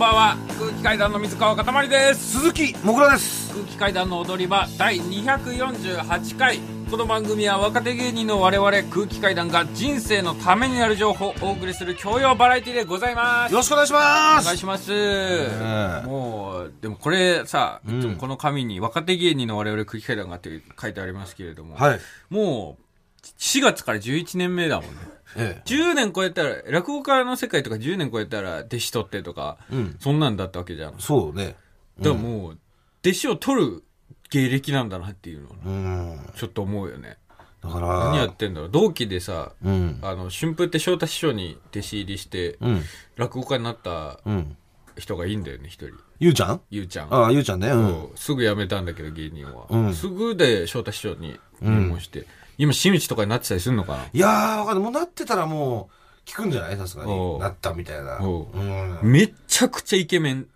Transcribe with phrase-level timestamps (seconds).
[0.00, 0.36] ばんは。
[0.58, 2.40] 空気階段の水川かたまりです。
[2.40, 3.52] 鈴木もぐらです。
[3.52, 6.58] 空気階段の踊り場第248回。
[6.90, 13.52] この番組は若手芸人の我々空気階段が人生のためになる情報をお送りする教養バラエティでございます。
[13.52, 14.44] よろしくお願いします。
[14.44, 16.02] お願いします、え。
[16.06, 22.00] もうでもこれさ、んいつもこの紙に若手芸人の我々空気階段がって書いてありますけれども、はい。
[22.30, 24.96] もう4月から11年目だもんね
[25.36, 29.96] え10年超えたら落語家の世界とか10年超えたら弟子取ってとか、うん。
[30.00, 30.94] そんなんだったわけじゃん。
[30.98, 31.56] そうね。
[32.00, 32.58] だからもう、
[33.04, 33.82] 弟子を取る
[34.30, 36.30] 芸歴なんだなっていうのをうん。
[36.36, 37.18] ちょっと思うよね。
[37.62, 38.70] だから何やってんだろう。
[38.70, 39.98] 同期でさ、うん。
[40.02, 42.82] あの、春風って翔太師匠に弟子入りして、うん。
[43.16, 44.56] 落語家になったうん。
[44.98, 45.90] 人がいいんだよね、一人。
[46.18, 46.60] ゆうちゃん？
[46.70, 47.14] ゆうちゃん。
[47.14, 47.68] ああゆうちゃんね。
[47.68, 48.08] うん。
[48.16, 49.66] すぐ辞めたんだけど、芸人は。
[49.70, 49.94] うん。
[49.94, 52.26] すぐで翔太師匠に入門して、
[52.60, 54.04] 今、真打ちとかになってたりするのかな？
[54.12, 54.84] いやーわかんない。
[54.84, 55.88] もうなってたらも
[56.24, 56.76] う聞くんじゃない？
[56.76, 57.34] さすがおう。
[57.36, 58.18] になったみたいな。
[58.20, 58.58] おう。
[58.58, 58.98] うん。
[59.10, 60.46] めっちゃくちゃイケメン。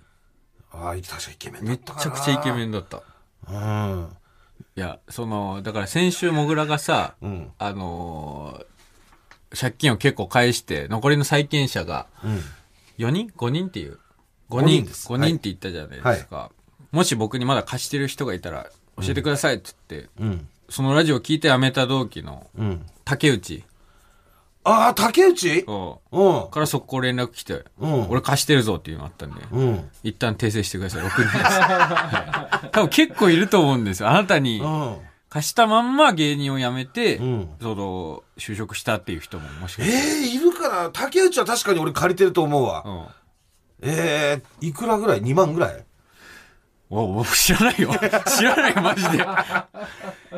[0.70, 2.02] ああ確かイケメンだめっったかな。
[2.04, 3.02] ちゃくちゃイケメンだった。
[3.48, 4.08] うん。
[4.76, 7.52] いや、その、だから先週、もぐらがさ、うん。
[7.58, 8.66] あのー
[9.56, 12.40] 借金を結構返して、残りの債権者が、うん。
[12.98, 14.00] 4人 ?5 人っていう
[14.50, 15.08] ？5 5人人です。
[15.08, 16.50] 5人って言ったじゃないですか。
[16.90, 18.66] もし僕にまだ貸してる人がいたら、
[19.00, 22.86] 教えてくださいって言って、うんそのラジオ聞いて辞めた同期のうん。
[23.04, 23.64] 竹内。
[24.66, 25.64] ああ竹内？
[25.66, 26.48] をう。
[26.48, 26.50] ん。
[26.50, 28.08] から速攻連絡来て、うん。
[28.10, 29.90] 俺貸してるぞっていうのあったんで、うん。
[30.02, 31.02] 一旦訂正してください。
[31.02, 31.34] 6人です。
[31.36, 34.08] は い多分結構いると思うんですよ。
[34.08, 34.96] あなたにうん。
[35.28, 37.48] 貸したまんま芸人を辞めて、うん。
[37.60, 39.98] その、就職したっていう人ももしかえして。
[40.30, 40.90] えいるかな？
[40.92, 42.82] 竹内は確かに俺借りてると思うわ。
[42.86, 43.06] うん。
[43.82, 45.84] ええいくらぐらい？2万ぐらい？
[46.90, 47.90] おお知らないよ。
[48.36, 49.18] 知らないよ、マジで。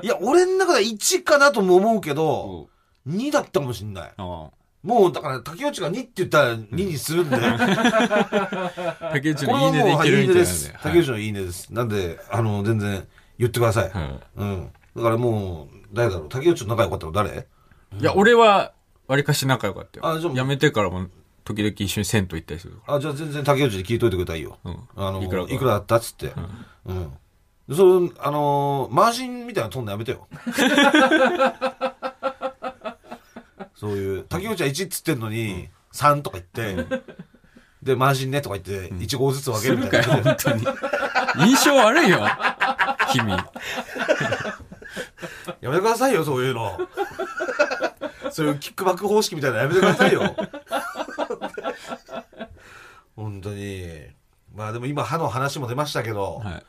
[0.02, 2.68] いや、俺の中で1かなとも思うけど、お
[3.08, 4.12] 2だったかもしんない。
[4.16, 4.50] あ
[4.82, 7.36] もう、だから、竹内が2って言ったら2にするんで。
[7.36, 10.34] これあ竹内はのいいねでいけるみたいなんで。
[10.34, 10.74] です。
[10.82, 11.72] 竹内のいいねです。
[11.72, 13.06] なんで、あの、全然
[13.38, 13.90] 言ってください。
[13.90, 14.70] はいうん。
[14.96, 17.46] だからもう、誰だろう竹内と仲良かったの誰？
[17.98, 18.72] いや、俺は、
[19.08, 20.06] わりかし仲良かったよ。
[20.06, 21.06] あじゃあ辞めてからも、
[21.46, 22.80] 時々一緒に銭湯行ったりする。
[22.88, 24.58] あ、じゃあ全然竹内に聞いといてくれたらいいよ。
[24.64, 26.32] うんあの、いいくらかくらだったっつって。
[26.84, 27.12] うん。
[27.68, 30.26] でそれ、あのー、マージンみたいなの取んのやめてよ。
[33.76, 36.84] そういう、竹内は1っつってんのに、3とか言って、
[37.80, 40.16] で、マージンねとか言って、1号ずつ分けるみたいな。
[40.16, 40.66] 本当に。
[41.46, 42.26] 印象悪いよ、
[43.12, 43.30] 君。
[45.60, 46.76] やめてくださいよ、そういうの。
[48.32, 50.34] そういうキックバック方式みたいなのやめてくださいよ。
[53.16, 53.86] 本当に。
[54.54, 56.62] まあでも今歯の話も出ましたけど、は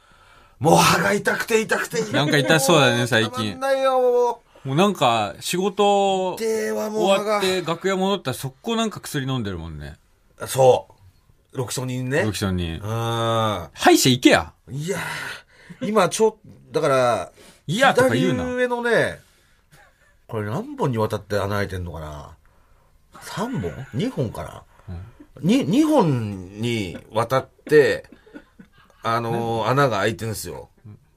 [0.60, 7.42] もう歯が痛くて痛くてなんか痛そうだね最近ないよ、もうなんか、仕事終わっ。
[7.42, 9.96] て楽屋戻ったら速攻なんか薬飲んでるもんね。
[10.46, 10.90] そ
[11.54, 11.58] う。
[11.58, 12.24] ロキソニンね。
[12.24, 12.76] ロキソニン。
[12.78, 14.52] う歯医者行けや。
[14.70, 14.74] ん。
[14.74, 16.32] いやー今ちょっ
[16.72, 17.32] と、だから、
[17.66, 19.20] いやとか言うな左上のね、
[20.28, 22.38] これ何本にわたって穴開いてんのかな
[23.14, 24.64] ?3 本 ?2 本かな、
[25.42, 28.06] に ?2 本にわたって、
[29.04, 30.70] あのー穴が開いてるんですよ。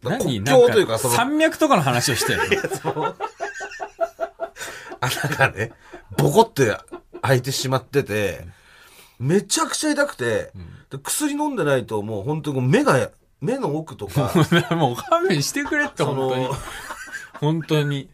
[0.02, 2.40] 国境というか、その、山脈とかの話をしてる。
[5.00, 5.72] 穴がね、
[6.16, 6.76] ボコって
[7.22, 8.46] 開いてしまってて、
[9.18, 10.52] めちゃくちゃ痛くて、
[10.90, 13.10] で薬飲んでないともう本当に目が、
[13.40, 14.32] 目の奥とか、
[14.74, 16.56] もう勘弁してくれって、そ本当にの。、
[17.40, 18.08] 本当に。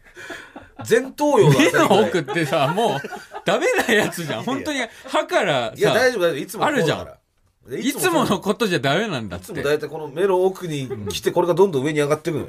[0.87, 2.99] 前頭葉目の奥ってさ、もう、
[3.47, 4.43] ダメなやつじゃん。
[4.43, 6.37] 本当に、歯からいや、大さ、丈夫、大丈夫。
[6.37, 7.79] いつもあるじゃん。
[7.79, 9.63] いつものこことじゃダメなんだっいつもて。
[9.63, 12.47] 大体この目の奥に来て、これがどんどん上に上がってくのよ。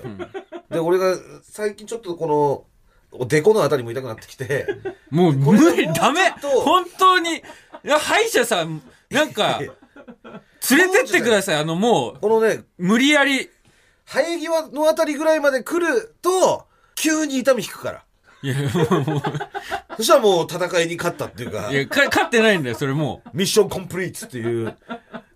[0.70, 2.66] で、俺が最近ちょっとこ
[3.12, 4.66] の、デコのあたりも痛くなってきて、
[5.10, 6.30] もう無理、ダメ
[6.64, 7.42] 本当に、い
[7.84, 11.56] や歯医者さん、なんか、連れてってください。
[11.56, 13.48] あの、もう、このね、無理やり。
[14.04, 16.66] 生え際のあたりぐらいまで来ると、
[16.96, 18.04] 急に痛み引くから。
[18.42, 19.22] いや、もう、
[19.96, 24.76] そしたらもう戦いに勝ったっていうかい、や、か勝ってないんだよ、それもミッションコンプリートっていう。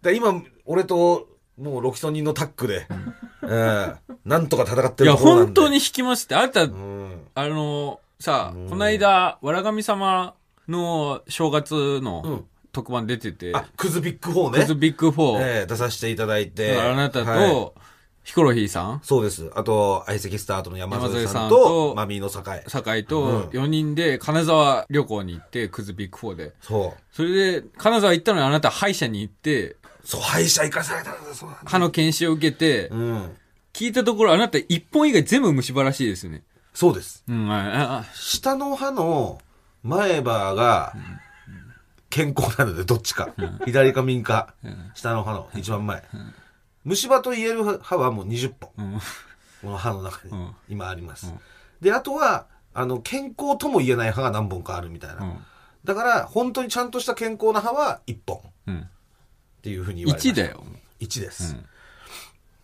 [0.03, 1.29] で今、俺と、
[1.59, 2.87] もうロキソニンのタッグで、
[3.45, 5.07] ええなんとか戦ってう。
[5.07, 5.61] いや、るところなんで。
[5.61, 6.35] 本当に引きますって。
[6.37, 7.27] あなた、うん。
[7.35, 10.35] あの、さうん、この間、わらがみ様
[10.69, 14.61] の正月うのん特番出てて、あ、クズビッグ4ね。
[14.61, 16.81] クズビッグフォー、ええ出させていただいて。
[16.81, 17.75] あなたはいと、
[18.25, 19.51] ヒコロヒーさん、そうです。
[19.55, 22.71] あと、相席スタートの山添さんとと、マミーの酒井。
[22.71, 26.53] 酒井うんと4人で金沢旅行に行って、クズビッグフォーで。
[26.61, 27.03] そう。
[27.13, 31.51] それで、金沢行ったのにあなた歯医者に行って、そう、歯医者行かされたんだ、そう。
[31.65, 33.37] 歯の検診を受けて、うん。
[33.73, 36.43] 聞いたところあなた一本以外全部虫歯らしいですね。
[36.75, 37.25] そうです。
[37.29, 39.41] うん、ああ下の歯の
[39.83, 40.95] 前歯が、
[42.09, 43.31] 健康なので、どっちか。
[43.65, 44.55] 左か右か、
[44.95, 46.05] 下の歯の一番前。
[46.85, 48.71] 虫歯と言える歯はもう20本。
[48.79, 49.01] うん。
[49.63, 51.27] この歯の中にうん今あります。
[51.29, 51.41] うん
[51.81, 55.25] で、あとは、あの、健康とも言えない歯が何本かあるみたいな。
[55.25, 55.39] うん。
[55.85, 58.89] だから、本当にちゃんとした健康な歯は1本っうん。
[59.63, 60.41] ていうふうに言われました。
[60.41, 60.65] 1だよ。
[61.01, 61.55] 1です。
[61.55, 61.65] うん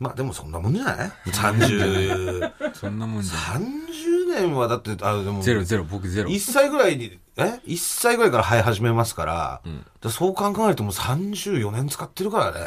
[0.00, 3.68] まあでもそんなもんじゃない ?30、 そんなもんじゃない。
[3.68, 6.30] 30年はだって、あでも、ゼロゼロ、僕ゼロ。
[6.30, 12.60] 1歳ぐらいに、え ?1 歳ぐらいから生え始めますから、んでそう考えるともう34年使ってるからね。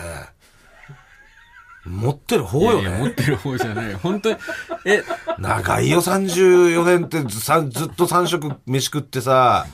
[1.85, 3.13] 持ってる方よいやいや持っね。
[3.15, 3.93] てる方じゃない。
[3.95, 4.37] 本当に。
[4.85, 5.03] え、
[5.39, 9.65] 長いよ、34年ってずさずっと3食飯食ってさ、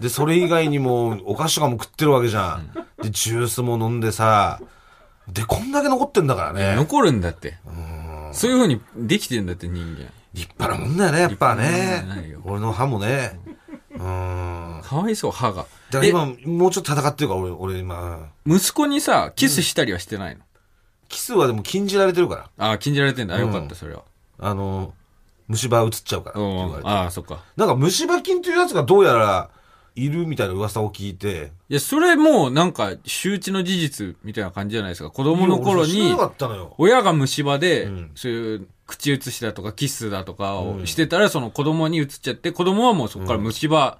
[0.00, 2.70] で、それ以外にもお菓子とかも食ってるわけじゃん。
[3.02, 4.60] で、ジュースも飲んでさ、
[5.28, 6.74] で、こんだけ残ってんだからね。
[6.76, 7.58] 残るんだって。
[8.32, 10.10] そういう風にできてんだって人間。
[10.32, 11.54] 立派なもんだよね、やっぱ。
[11.56, 12.04] ね
[12.44, 13.38] 俺の歯もね。
[13.92, 14.80] うん。
[14.82, 15.66] かわいそう、歯が。
[15.90, 18.28] だから今、もうちょっと戦ってるから、俺、俺今。
[18.46, 20.42] 息子にさ、キスしたりはしてないの、
[21.10, 22.66] キスはでも禁じられてるから。
[22.66, 23.34] ああ、禁じられてんだ。
[23.34, 24.02] あよかっうんた、それは。
[24.38, 24.94] あの、
[25.48, 26.80] 虫歯移っちゃうからって言われて。
[26.80, 26.86] うん。
[26.88, 27.40] ああ、そっか。
[27.56, 29.50] なんか虫歯菌というやつがどうやら
[29.96, 31.52] いるみたいな噂を聞いて。
[31.68, 35.10] いや、それもうなんか、周知の事実みたいな感じじゃないですか。
[35.10, 36.74] 子供の頃にいや俺知らな、かったのよ。
[36.78, 43.98] 親が虫歯で、うんそういう口移しだとかキスだとかをしてたら、その子供に移っちゃって、子供はもうそこから虫歯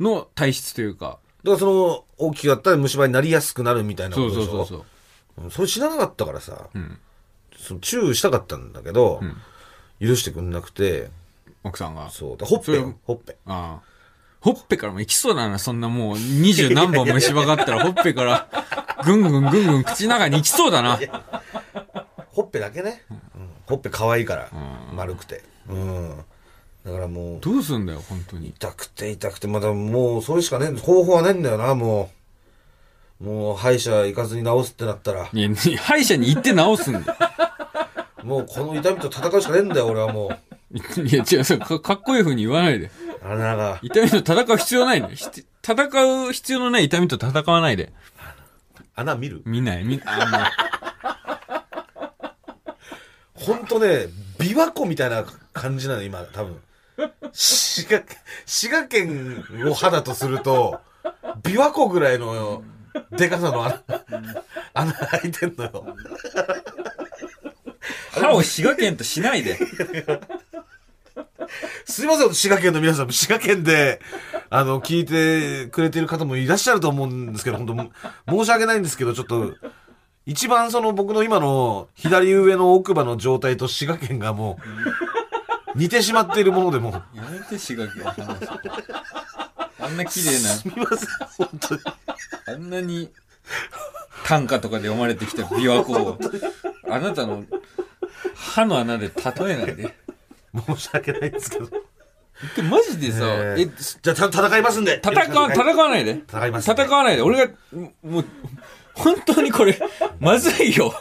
[0.00, 4.50] の体質というか、だからその、大きくなったら虫歯になりやすくなるみたいなこそうとでしょ？
[4.50, 4.84] そうそうそう。
[5.38, 6.98] うんそれ知らなかったからさ、うん。
[7.56, 11.10] その注意したかったんだけど、ん許してくんなくて、
[11.62, 12.10] 奥さんが。
[12.10, 12.36] そう。
[12.36, 13.36] でほっぺそれよ、ほっぺ。
[13.46, 13.94] ああ。
[14.40, 18.48] ほっぺからも行きそうだな、そんなもう、二十何本虫歯があったら、 ほっぺから、
[19.04, 21.00] ぐんぐんぐんぐん口の中に行きそうだな。
[22.32, 23.04] ほっぺだけね。
[23.10, 23.20] うん
[23.66, 24.50] ほっぺ可愛いから、
[24.92, 25.42] 丸くて。
[25.68, 26.24] うん。
[26.84, 28.48] だからもう、どうすんだよ、本当に。
[28.50, 32.23] 痛くて痛くて、まだもう、それしかね、方法はねえんだよな、もう。
[33.24, 35.48] もう、歯医者行かずに治すってなったら、いや、
[35.78, 37.16] 歯医者に行って治すんだよ。
[38.22, 40.38] もうこの痛みと戦うしかねえんだよ、俺はもう。
[41.00, 42.90] いや、違う、そうかかっこいい風に言わないで。
[43.22, 43.78] 穴が。
[43.82, 45.08] 痛みと戦う必要ないの。
[45.08, 45.74] ひて戦
[46.28, 47.92] う必要のない痛みと戦わないで。
[48.94, 49.42] 穴見る？
[49.44, 50.50] 見ない、見、あ
[53.34, 56.60] ほんとね、琵琶湖みたいな感じなの、今、多分。
[57.32, 58.04] 滋賀、
[58.46, 60.80] 滋賀県を肌とすると、
[61.42, 62.62] 琵琶湖ぐらいの、
[63.12, 63.82] でかさの穴、
[64.74, 65.70] 穴開いてんのよ。
[65.72, 65.96] の、
[68.10, 69.58] 歯を滋賀県としないで。
[71.84, 74.00] すいません、滋賀県の皆さん、滋賀県で、
[74.50, 77.74] あの、聞いてくれてる方もいらっしゃると思うんですけど、本当
[78.32, 79.54] 申し訳ないんですけど、ちょっと、
[80.26, 84.58] 一番その僕の今の左上の奥歯の状態と滋賀県がも
[85.74, 88.48] う、似てしまっているものでもう、やめて、滋賀県の話。
[89.84, 91.80] あんな綺麗 すみません、本当に。
[91.84, 91.96] な、
[92.46, 93.10] あんなに、
[94.24, 96.18] 短歌とかで読まれてきた琵琶湖を、
[96.88, 97.44] あなたの
[98.34, 99.94] 歯の穴で例えないで。
[100.66, 101.66] 申し訳ないんですけど。
[101.66, 103.72] でマジでさ、えーえ、
[104.02, 105.00] じゃあ、戦いますんで。
[105.04, 106.22] 戦わ、戦わないで。
[106.28, 107.22] 戦います戦わないで。
[107.22, 107.52] 俺が、
[108.02, 108.24] もう、
[108.94, 109.78] 本当にこれ、
[110.20, 110.94] まずいよ。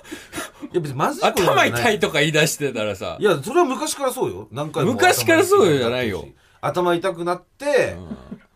[0.72, 3.24] いや、別にまずいことじゃ頭ない痛いとか言い出してたらさい。
[3.24, 4.48] や、それは昔からそうよ。
[4.52, 4.94] 何回も。
[4.94, 6.26] 昔からそうよじゃないよ。
[6.62, 7.98] 頭痛くなって、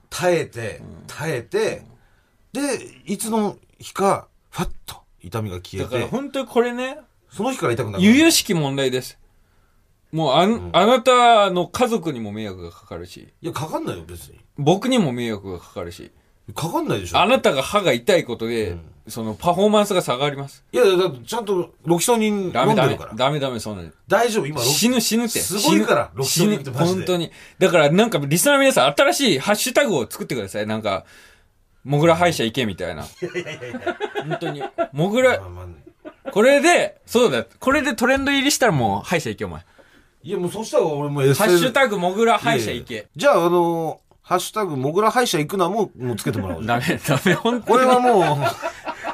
[0.10, 1.84] 耐えて、耐えて、
[2.54, 2.62] で、
[3.06, 7.00] いつの日か、ファッと痛みが消だから本当にこれね、
[7.30, 8.04] その日から痛くなる。
[8.04, 9.20] 由々しき問題です。
[10.12, 14.40] もうあん、あなたの家族にも迷惑がかかるし、いや、かかんないよ、別に。
[14.58, 16.12] 僕にも迷惑がかかるし、
[16.56, 17.20] かかんないでしょ。
[17.20, 20.64] あなたが歯が痛いことで、そのパフォーマンスが下がります。
[20.72, 23.16] いや、だってちゃんとロキソニン飲んでダメダメるから。。
[23.16, 25.40] ダメダメ、そんなの大丈夫、今、ロキ死ぬ死ぬって。
[25.40, 27.32] すごいからロキソニンって死ぬマジで本当に。
[27.60, 30.68] だからなんかリスナーの皆さん新しいハッシュタグを作ってください。
[30.68, 31.06] なんか、
[31.84, 33.04] モグラ歯医者行けみたいな。
[33.04, 34.62] 本当に。
[34.92, 35.66] モグラま、あまあ
[36.32, 39.62] これで、そうだ、これでトレンド入りしたらもう歯医者行けお前。
[40.24, 43.08] いや、もうそしたら俺も SNS ハッシュタグモグラ歯医者行け。
[43.16, 46.82] じゃあ、あのーハッシュタグ、モグラ歯医者行くのはもう、もうつけてもらおうじゃん。
[46.82, 48.24] ダメ、ダメ、本当これはもう、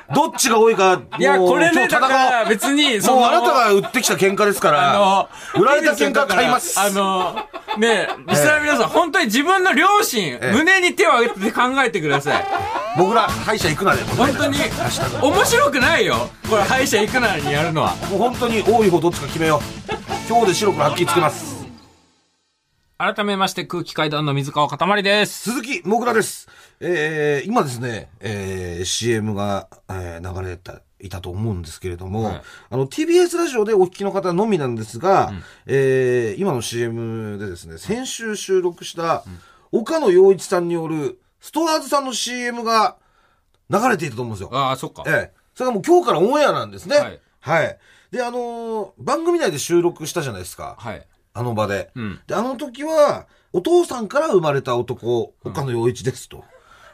[0.14, 6.80] どっちが多いか、いや、これね、だから別に、その、あなたが売ってきた喧嘩ですから、売られた喧嘩は買います。
[6.80, 7.36] あの、
[7.78, 12.46] ねリスナーの皆さん、本当に自分の両親、え胸に手を挙げて考えてください。
[12.96, 14.58] モグラ歯医者行くなで、本当に、
[15.22, 16.30] 面白くないよ。
[16.50, 17.96] これ、歯医者行くなりにやるのは。
[18.10, 19.94] もう本当に多い方どっちか決めよう。
[20.30, 21.53] 今日で白黒はっきりつけます。
[23.04, 25.52] 改めまして、空気階段の水川かたまりです。
[25.52, 26.48] 鈴木もぐらです。
[26.80, 35.34] えー、今ですね、えー、CM が、えー流れた、いたと思うんですけれども、はいあの、TBS ラジオでお聞きの方のみなんですが、
[35.66, 39.26] えー、今の CM でですね、先週収録した、
[39.74, 42.96] 岡野陽一さんによる、ストアーズさんの CM が
[43.70, 44.58] 流れていたと思うんですよ。
[44.58, 45.04] ああ、そっか。
[45.08, 45.34] ええ。
[45.56, 46.96] それがもう今日からオンエアなんですね。
[46.96, 47.20] はい。
[47.42, 47.78] はい。
[48.12, 50.78] で、あのー番組内で収録したじゃないですか。
[50.80, 51.06] はい。
[51.34, 51.92] あの場で。
[51.96, 52.20] うん。
[52.28, 56.44] で、あの時は、お父さんから生まれた男、岡野陽一ですと、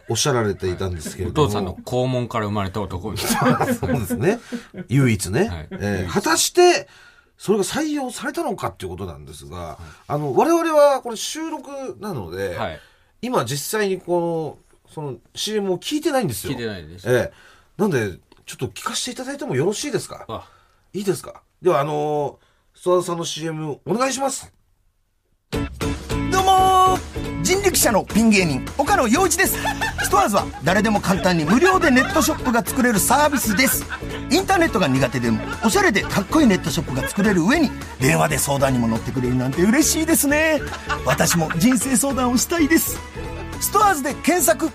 [0.10, 1.48] おっしゃられていたんですけれおども。
[1.48, 3.66] 父さんの肛門から生まれた男みたいな。
[3.74, 4.40] そうですね。
[4.90, 5.48] 唯一ね。
[5.50, 6.88] はいえー果たして、
[7.38, 9.78] それが採用されたのかっていうことなんですが、
[10.08, 11.70] あの、我々はこれ収録
[12.02, 12.80] なので、はい。
[13.22, 16.52] 今実際にこの、その CM を聞いてないんですよ。
[16.52, 17.08] 聞いてないです。
[17.10, 17.34] ええ
[17.78, 20.26] なんで、ちょっと聞かせていただいてもよろしいですか？
[20.28, 20.50] あ、
[20.92, 21.42] いいですか？
[21.62, 22.46] では、あのー、
[22.82, 24.54] 諏訪田さんの CM お願いします。
[25.52, 26.98] どうも
[27.44, 29.58] 人力車のピン芸人岡野陽一です。
[30.02, 33.84] ストアーズは誰でも簡単に無料でネットショップが作れるサービスです。
[34.30, 37.70] インターネットが苦手でもおしゃれでかっこいいネットショップが作れる上に
[38.00, 40.62] 電話で相談にも乗ってくれるなんて嬉しいですね。
[41.06, 42.98] 私も人生相談をしたいです。
[43.60, 44.70] ストアーズで検索。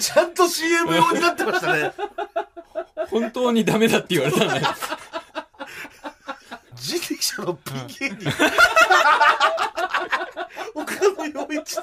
[0.00, 1.92] ちゃんと CM 用になってましたね。
[3.10, 4.66] 本当にダメだって言われたんだよ。
[6.74, 7.58] 人力車の。
[10.74, 11.82] 岡野陽一で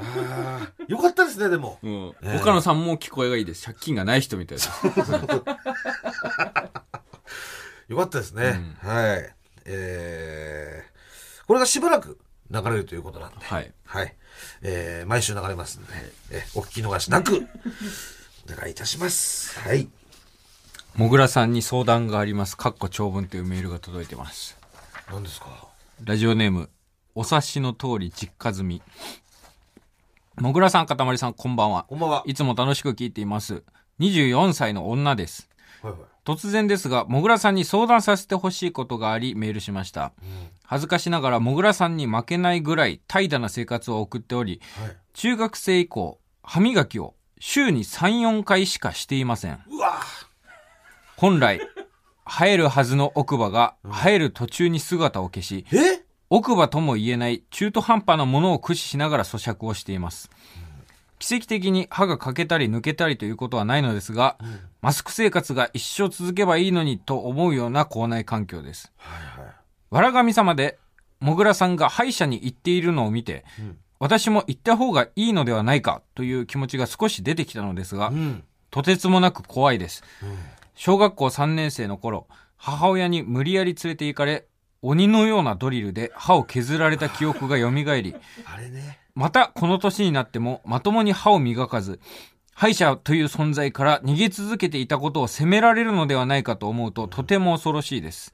[0.00, 1.78] ああ、よかったですね、でも。
[1.82, 2.14] うん。
[2.22, 3.66] ええ岡野さんも聞こえがいいです。
[3.66, 4.70] 借金がない人みたいです。
[7.88, 8.60] よかったですね。
[8.82, 9.34] はい。
[9.64, 10.87] えー、
[11.48, 12.18] これがしばらく
[12.50, 13.44] 流れるということなんで。
[13.44, 13.72] はい。
[13.84, 14.14] はい。
[14.62, 15.88] えー、毎週流れますんで、
[16.30, 17.36] えお聞き逃しなく、
[18.52, 19.58] お願いいたします。
[19.60, 19.88] はい。
[20.94, 22.56] もぐらさんに相談があります。
[22.56, 24.56] かっこ長文というメールが届いてます。
[25.10, 25.68] 何ですか？
[26.04, 26.70] ラジオネーム、
[27.14, 28.82] お察しの通り実家済み。
[30.36, 31.84] もぐらさん、かたまりさん、こんばんは。
[31.84, 32.22] こんばんは。
[32.26, 33.62] いつも楽しく聞いています。
[34.00, 35.48] 24歳の女です。
[35.82, 36.00] はいはい。
[36.28, 40.12] 突然ですが、もぐらさんに相談させてほしいことがあり、メールしました。
[40.62, 44.96] 恥ずかしながら、もぐらさんに負けないぐらい怠惰な生活を送っており、はい。
[45.14, 49.58] 中学生以降、歯磨きを週に3、4回しかしていません。
[49.70, 50.00] うわ
[51.16, 51.62] 本来、
[52.26, 56.04] 生えるはずの奥歯が生える途中に姿を消し、え？
[56.28, 60.30] 奥歯とも言えない中途半端なものを駆使しながら咀嚼をしています。
[61.18, 64.36] 奇跡的に歯が欠けたり抜けたりということはないのですが、
[64.80, 68.92] マスク生活が一生続けばいいのにと思うような校内環境です。
[68.96, 69.54] はいはい。
[69.90, 70.78] わら神様で、
[71.20, 73.44] もぐらさんが歯医者に行っているのを見て、
[73.98, 78.44] 私も行った方がいいのではないかという気持ちが少し出てきたのですが、うん。
[78.70, 80.04] とてつもなく怖いです。
[80.74, 84.46] 小学校3年生の頃、母親に無理やり連れて行かれ、
[84.80, 88.14] 鬼のようなドリルで歯を削られた記憶が蘇り、
[88.46, 89.00] あれね。
[89.18, 91.98] またこの年になってもまともに歯を磨かず、
[92.54, 98.32] 歯医者という存在から逃げ続けていたことを責められるのではないかと思うととても恐ろしいです。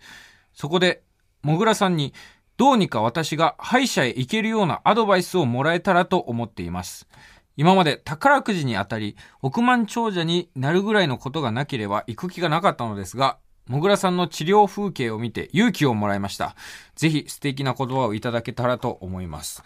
[0.53, 1.03] そこで、
[1.41, 2.12] もぐらさんに
[2.59, 7.09] どうにか私が歯医者へ行けるようなアドバイスをもらえたらと思っています。
[7.57, 13.38] 今まで宝くじに当たり、億万長者になるぐらいのことがなければ行く気がなかったのですが、
[13.69, 16.55] もぐらさんの治療風景を見て勇気をもらいました。
[16.95, 19.64] ぜひ素敵な言葉をいただけたらと思います。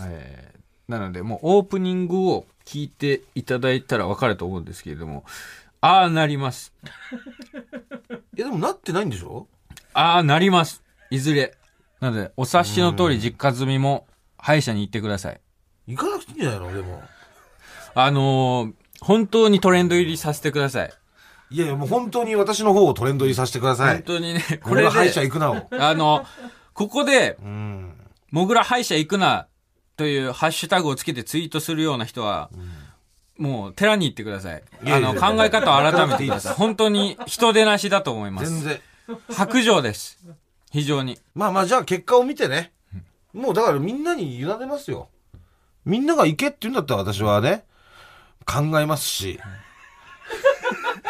[0.00, 5.24] えーなので、もうオープニングを聞いていただいたら分かると思うんですけれども、
[5.80, 6.72] ああなります。
[8.36, 9.46] いや、でもなってないんでしょ？
[9.94, 10.82] ああなります。
[11.10, 11.56] いずれ。
[12.00, 14.06] なので、お察しの通り実家済みも
[14.36, 15.40] 歯医者に行ってください。
[15.86, 16.74] 行かなくていいんじゃないの？
[16.74, 17.02] でも。
[17.94, 20.92] あのー本当にトレンド入りさせてください。
[21.50, 23.94] いやいや、もう本当に私の方をトレンド入りさせてください。
[23.96, 25.68] 本当にね、これこれは歯医者で、行くなを。
[25.72, 26.24] あの、
[26.74, 27.94] ここで、うん。
[28.30, 29.48] もぐら歯医者行くな、
[29.96, 32.50] というハッシュタグをつけてツイートするような人は、
[33.38, 34.62] もう寺に行ってください。
[34.86, 36.54] あの、考え方を改めてください。
[36.54, 38.50] 本当に人出なしだと思います。
[38.50, 38.80] 全然。
[39.30, 40.18] 白状です。
[40.70, 41.18] 非常に。
[41.34, 42.72] まあまあ、じゃあ結果を見てね。
[43.32, 45.08] もうだからみんなに委ねますよ。
[45.84, 47.64] みんなが行けって言うんだったら私はね、
[48.44, 49.40] 考えますし。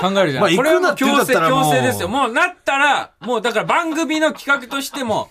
[0.01, 0.43] 考えるじゃん。
[0.43, 2.09] まあこれはもう強制、強制ですよ。
[2.09, 5.31] もうなったら、もうだから番組の企画としても、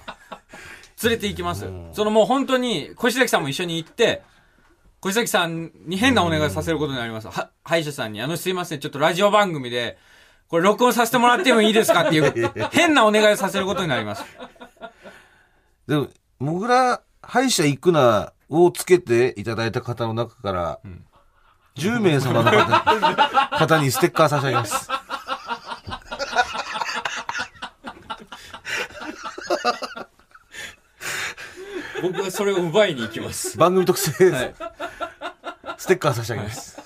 [1.04, 1.66] 連れて行きます。
[1.94, 4.24] そのもう本当に、小石崎さんも一緒に行って、
[5.00, 7.28] 小石崎さんに変なお願いさせることになります。
[7.28, 9.98] は、歯医者さんに、あのすいません、ちょっとラジオ番組で、
[10.48, 14.24] これ録音させてもらってもいいですかっていう、変なお願いさせることになります。
[15.88, 16.08] でも、
[16.40, 20.80] もぐら歯医者行くなをつけていただいた方の中から、
[21.78, 24.90] 10名様の方 方にステッカー差し上げます。
[32.02, 33.58] 僕はそれを奪いに行きます。
[33.58, 34.56] 番組特製はい。
[35.78, 36.80] ステッカー差し上げます。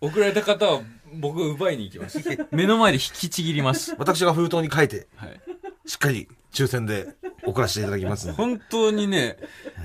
[0.00, 0.82] 送られた方は
[1.14, 2.18] 僕が奪いに行きます。
[2.50, 3.94] 目の前で引きちぎります。
[3.98, 5.40] 私が封筒に書いて、はい。
[5.86, 8.32] しっかり抽選で送らせていただきます。
[8.32, 9.38] 本当にね、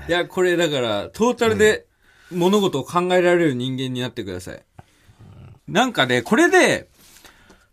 [0.08, 1.86] いや、これだから、トータルで
[2.30, 4.62] 物事を考えられる人間になってください。
[5.68, 6.88] なんかね、これで、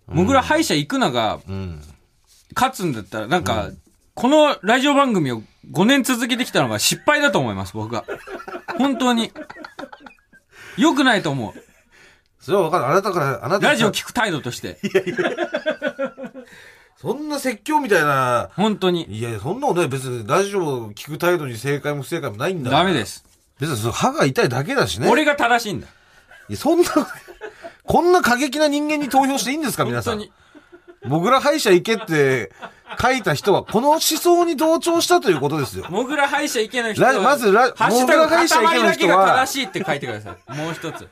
[0.07, 1.81] もぐら歯医者行くながうん。
[2.55, 3.71] 勝つんだったら、なんか、
[4.17, 8.03] このラジオ番組を5年続けてきたのが失敗だと思います、僕は。
[8.79, 9.31] 本当に。
[10.75, 11.53] 良くないと思う。
[12.39, 12.87] それはわかる。
[12.87, 14.79] あなたから、あなたラジオ聞く態度として。
[16.99, 19.05] そんな説教みたいな、本当に。
[19.05, 19.87] いやいや、そんなことない。
[19.87, 23.05] 別にラジオを聞く態度に正解も不正解もないんだからダメで。
[23.05, 23.23] す。
[23.59, 25.07] 別にその歯が痛いだけだしね。
[25.11, 25.85] 俺が正しいんだ。
[26.49, 26.89] いやそんな、
[27.83, 30.17] こんな過激な人間に投票していいんですか皆さん。
[30.17, 31.11] 本当に。
[31.11, 32.51] もぐら歯医者行けって
[32.99, 35.85] 書いた人は、この思想に同調したということですよ。
[35.89, 40.57] もぐら歯医者行けない人は、ラまずラハッシュタグ歯医者行けの人は正しいって書いてください。
[40.57, 41.07] もう一つ。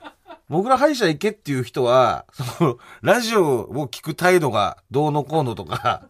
[0.47, 6.03] もぐら歯医者行けっていう人は、その、ラジオを聞く態度がどうのこうのとか、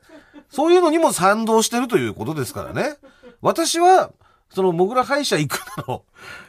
[0.50, 2.98] そういうのにも賛同してるということですからね。
[3.42, 4.12] 私は、
[4.54, 6.04] その、もぐら歯医者行くなの、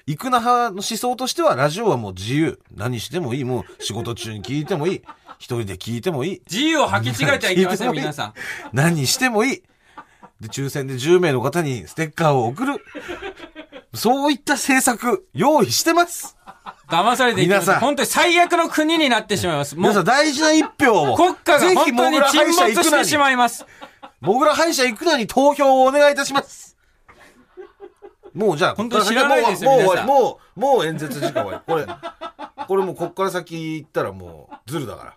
[0.07, 2.61] 行くな派の思想としては、ラジオはもう自由。
[2.75, 3.45] 何してもいい。
[3.45, 5.03] もう仕事中に聞いてもいい。
[5.39, 6.43] 一人で聞いてもいい。
[6.51, 8.35] 自由を履き違えちゃいけません、皆さん。
[8.73, 9.63] 何してもいい。
[10.41, 12.85] で、抽選で10名の方にステッカーを送る。
[13.95, 16.37] そういった政策、用意してます。
[16.89, 17.63] 騙されていきます。
[17.63, 19.75] 皆さん本当に最悪の国になってしまいます。
[19.75, 21.17] も皆さんう、大事な一票を。
[21.17, 22.53] 国家が本当に沈没
[22.85, 23.19] してしい。
[23.19, 23.65] まいます。
[24.21, 26.77] もぐら歯医者行くなに投票をお願いいたします。
[28.35, 31.61] もうじゃあ、本当に知らないですよもうもう皆さんもう、もう演説時間終わり。
[31.67, 31.87] これ、
[32.67, 35.16] これもうこっから先行ったらもうズルだから。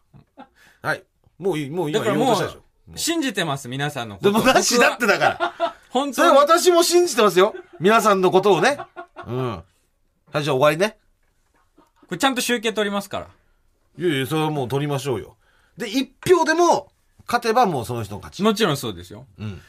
[0.82, 1.04] はい。
[1.38, 2.60] もういい、もう今言おうとしたでしょ。
[2.94, 4.32] う、信じてます、皆さんのこと。
[4.32, 5.76] でもなしだってだから。
[5.90, 6.30] 本それ。
[6.30, 7.56] 私も信じてますよ。
[7.80, 8.78] 皆さんのことをね。
[9.28, 9.50] うん。
[9.52, 9.64] は
[10.36, 10.98] い、じゃあ終わりね。
[12.08, 13.28] これちゃんと集計取りますから。
[13.98, 15.36] いやいや、それはもう取りましょうよ。
[15.78, 16.92] で、一票でも
[17.28, 18.44] 勝てばもうその人の勝ち。
[18.44, 19.26] もちろんそうですよ。
[19.38, 19.62] うん。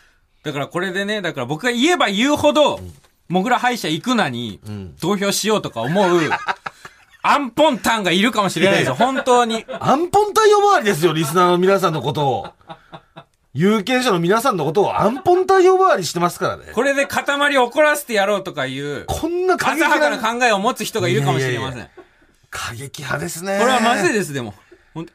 [0.42, 2.80] だからこれでね、だから僕が言えば言うほど、
[3.28, 6.20] もぐら歯医者行くなにん投票しようとか思う、
[7.22, 9.64] アンポンタンがいるかもしれないですよ、本当に。
[9.68, 12.48] アンポンタン呼ばわりですよ、リスナーの皆さんのことを。
[13.52, 16.66] 有権者の皆さんのことをアンポンタン呼ばわりしてますからね。
[16.72, 21.78] これで塊怒らせてやろうとかいう、こんな過激浅はかなな、考えを持つ人がいるかもしれません。
[21.78, 22.02] いやいや
[22.50, 23.58] 過激派ですね。
[23.58, 24.54] これはまずいです、でも。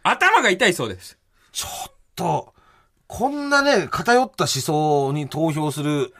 [0.03, 1.17] 頭が痛いそうです。
[1.51, 2.53] ちょっと、
[3.07, 6.13] こんなね、偏った思想に投票する、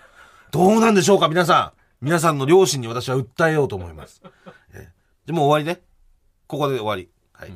[0.51, 2.05] どうなんでしょうか、皆さん。
[2.05, 4.21] 皆さんの両親に私は訴えようと思います。
[5.27, 5.83] えじゃあもう終わりね。
[6.47, 7.09] ここで終わり。
[7.33, 7.53] はい。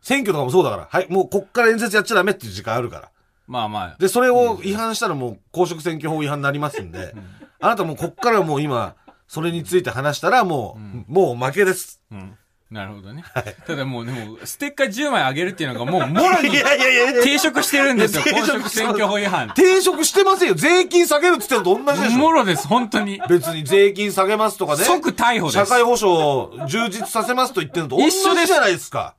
[0.00, 0.88] 選挙とかもそうだから。
[0.90, 1.06] はい。
[1.10, 3.10] もうこっから演説やっちゃダメっていう時間あるから。
[3.46, 3.96] まあまあ。
[3.98, 7.14] で、それを違反したらもう公職選挙法違反になりますんで、
[7.60, 8.94] あなたもうこっからもう今、
[9.26, 10.78] それについて話したらも
[11.08, 12.02] う、もう負けです。
[12.10, 12.36] うん。
[12.70, 13.24] なるほどね。
[13.66, 19.48] ただもう、でも、ステッカー10枚あげるっていうのがもう、もろにいやいやいや抵触してるんですよ、公職選挙法違反。
[19.48, 20.54] 抵触してませんよ。
[20.54, 22.18] 税金下げるって言ってるのと同じでしょ。
[22.18, 23.22] もろです、本当に。
[23.26, 24.84] 別に税金下げますとかね。
[24.84, 29.14] 即逮捕です社会保障を充実させますと言ってるのと同じじゃないですか。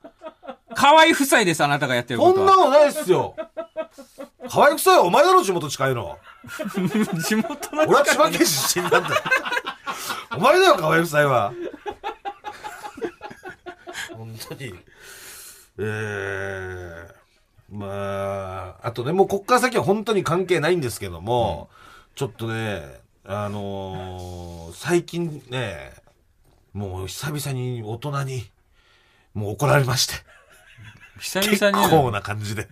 [0.75, 2.45] 河合夫妻です、あなたがやってるこことは。
[2.45, 3.35] んなのないっすよ。
[4.47, 6.17] 河合夫妻はお前だろ、地元近いの。
[7.27, 9.15] 地元の俺は千葉県出身なんだよ。
[10.37, 11.51] お前だよ、河合夫妻は。
[14.47, 14.73] 本当に。
[15.77, 21.69] えー、まあ、あとね、もうこっから先は本当に関係ないんですけども、
[22.15, 25.93] ちょっとね、あのー最近ね、
[26.73, 28.49] もう久々に大人に、
[29.33, 30.15] もう怒られまして。
[31.19, 32.67] 久結々にね、構な感じで。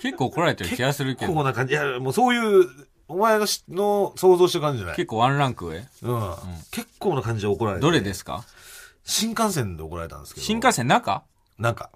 [0.00, 1.74] 結構怒られてる気がするけど、結構な感じ。
[1.74, 2.68] いや、もうそういう、
[3.08, 4.96] お前のしの想像してる感じじゃない？
[4.96, 5.78] 結構ワンランク上？
[6.02, 6.34] うん。
[6.72, 7.82] 結構な感じで怒られて。
[7.82, 8.44] どれですか？
[9.06, 10.46] 新幹線で怒られたんですけど。
[10.46, 11.22] 新幹線中？
[11.58, 11.90] なんか。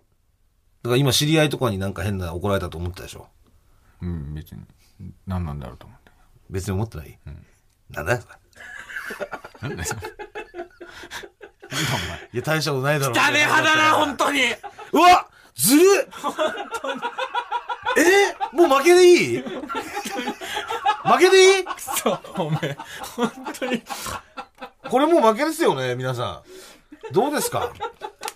[0.82, 3.26] だから今知り合いとかになんか変な怒られたと思ったでしょ。
[4.00, 4.62] うん、別に。
[5.26, 6.10] 何なんだろうと思って。
[6.48, 7.18] 別に思ってない、
[7.90, 9.94] なんだよ、それなんだよ。
[9.94, 10.00] なんだ
[12.32, 13.14] いや、大したことないだろう。
[13.14, 13.26] お前。
[13.26, 14.40] ダメ派だな、本当に
[14.92, 16.08] うわずるっ
[17.98, 19.38] えもう負けでいい？
[19.38, 19.52] 負
[21.18, 21.64] けでいい？
[22.02, 22.76] そう、おめえ。
[23.16, 23.82] 本当に。
[24.88, 26.50] これもう負けですよね、皆さん。
[27.12, 27.72] どうですか？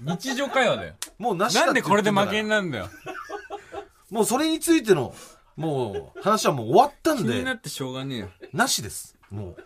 [0.00, 0.94] 日常会話だよ。
[1.18, 2.88] もうなしだってなんでこれで負けんになるんだよ。
[4.10, 5.14] もうそれについての、
[5.56, 8.28] もう話はもう終わったんで、気になってしょうがねえよ。
[8.52, 9.16] なしです。
[9.30, 9.56] も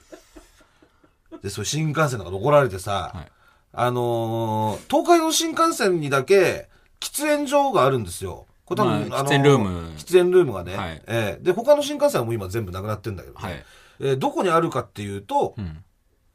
[1.32, 1.40] う。
[1.42, 3.32] で、それ新幹線とかで怒られてさ、はい
[3.72, 6.68] あのー東海道新幹線にだけ
[7.00, 8.46] 喫煙所があるんですよ。
[8.64, 10.76] これ多分、まあの喫煙ルーム喫煙ルームがね。
[10.76, 13.64] はいええで、他の新幹線はもう今全部なくなってんだけどね、はい。
[14.00, 15.84] えーどこにあるかっていうと、うん。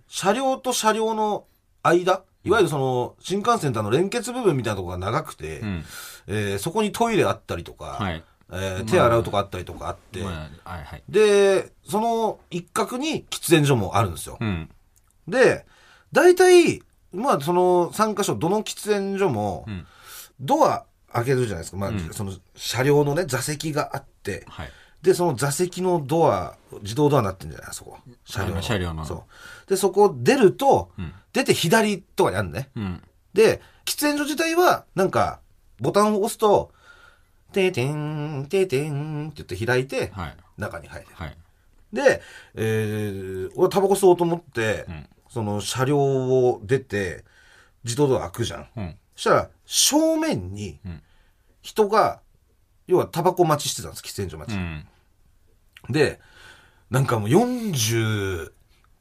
[0.07, 1.45] 車両と車両の
[1.81, 5.85] 間、いわゆるその、新幹線とあの連結部分みたいなところが長くて、うん。
[6.27, 8.23] えーそこにトイレあったりとか、はい。
[8.51, 11.03] えー手洗うとこあったりとかあって、まあはいはい。
[11.09, 14.37] で、その一角に喫煙所もあるんですよ。
[14.39, 14.69] うん。
[15.27, 15.65] で、
[16.11, 16.81] 大体、
[17.13, 19.85] まあその3箇所、どの喫煙所もん、
[20.39, 21.77] ドア開けるじゃないですか。
[21.77, 24.71] まあ、その車両のね、座席があって、はい。
[25.03, 27.97] で、その座席のドア、自動ドアになってんじゃないそこ。
[28.25, 29.23] 車両あの車両のそう。
[29.67, 32.69] で、そこ出ると、ん出て左とかにあるのね。
[32.75, 33.01] うん。
[33.33, 35.39] で、喫煙所自体は、なんか、
[35.79, 36.71] ボタンを押すと、
[37.51, 40.37] てーてん、てーてんって言って開いて、はい。
[40.57, 41.07] 中に入る。
[41.13, 41.37] はい。
[41.91, 42.21] で、
[42.55, 47.25] えー、俺タバコ吸おうと思って、んその車両を出て、
[47.83, 48.67] 自動ドア開くじゃん。
[48.75, 48.95] うん。
[49.15, 51.01] そしたら、正面にん、
[51.61, 52.21] 人が、
[52.85, 54.55] 要はタバコ待ちしてたんです、喫煙所待ち。
[54.55, 54.85] うん。
[55.89, 56.19] で、
[56.91, 58.51] なんかもう40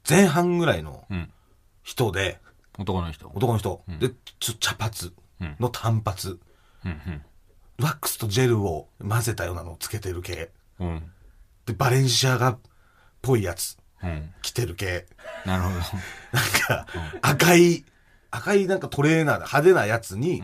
[0.07, 1.31] 前半ぐらいのうん。
[1.83, 2.39] 人で、
[2.77, 3.29] 男の人。
[3.33, 4.91] 男の人、で、ちょ茶髪
[5.59, 6.39] の短髪、
[6.85, 7.21] うん。
[7.79, 10.51] ワックスとジェルを混ぜたようなのをつけてる系。
[10.79, 10.87] うん。
[10.87, 11.11] うん。
[11.65, 12.59] で、バレンシアガっ
[13.21, 14.33] ぽいやつうん。
[14.41, 15.05] 着てる系。
[15.45, 15.75] なるほど。
[16.31, 16.87] なんか、
[17.21, 17.83] 赤い、
[18.31, 20.43] 赤いなんかトレーナーで派手なやつに、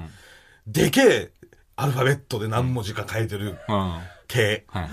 [0.68, 1.32] でけえ
[1.76, 3.90] アルファベットで何文字か書いてるうん。
[3.94, 4.90] はい系はい。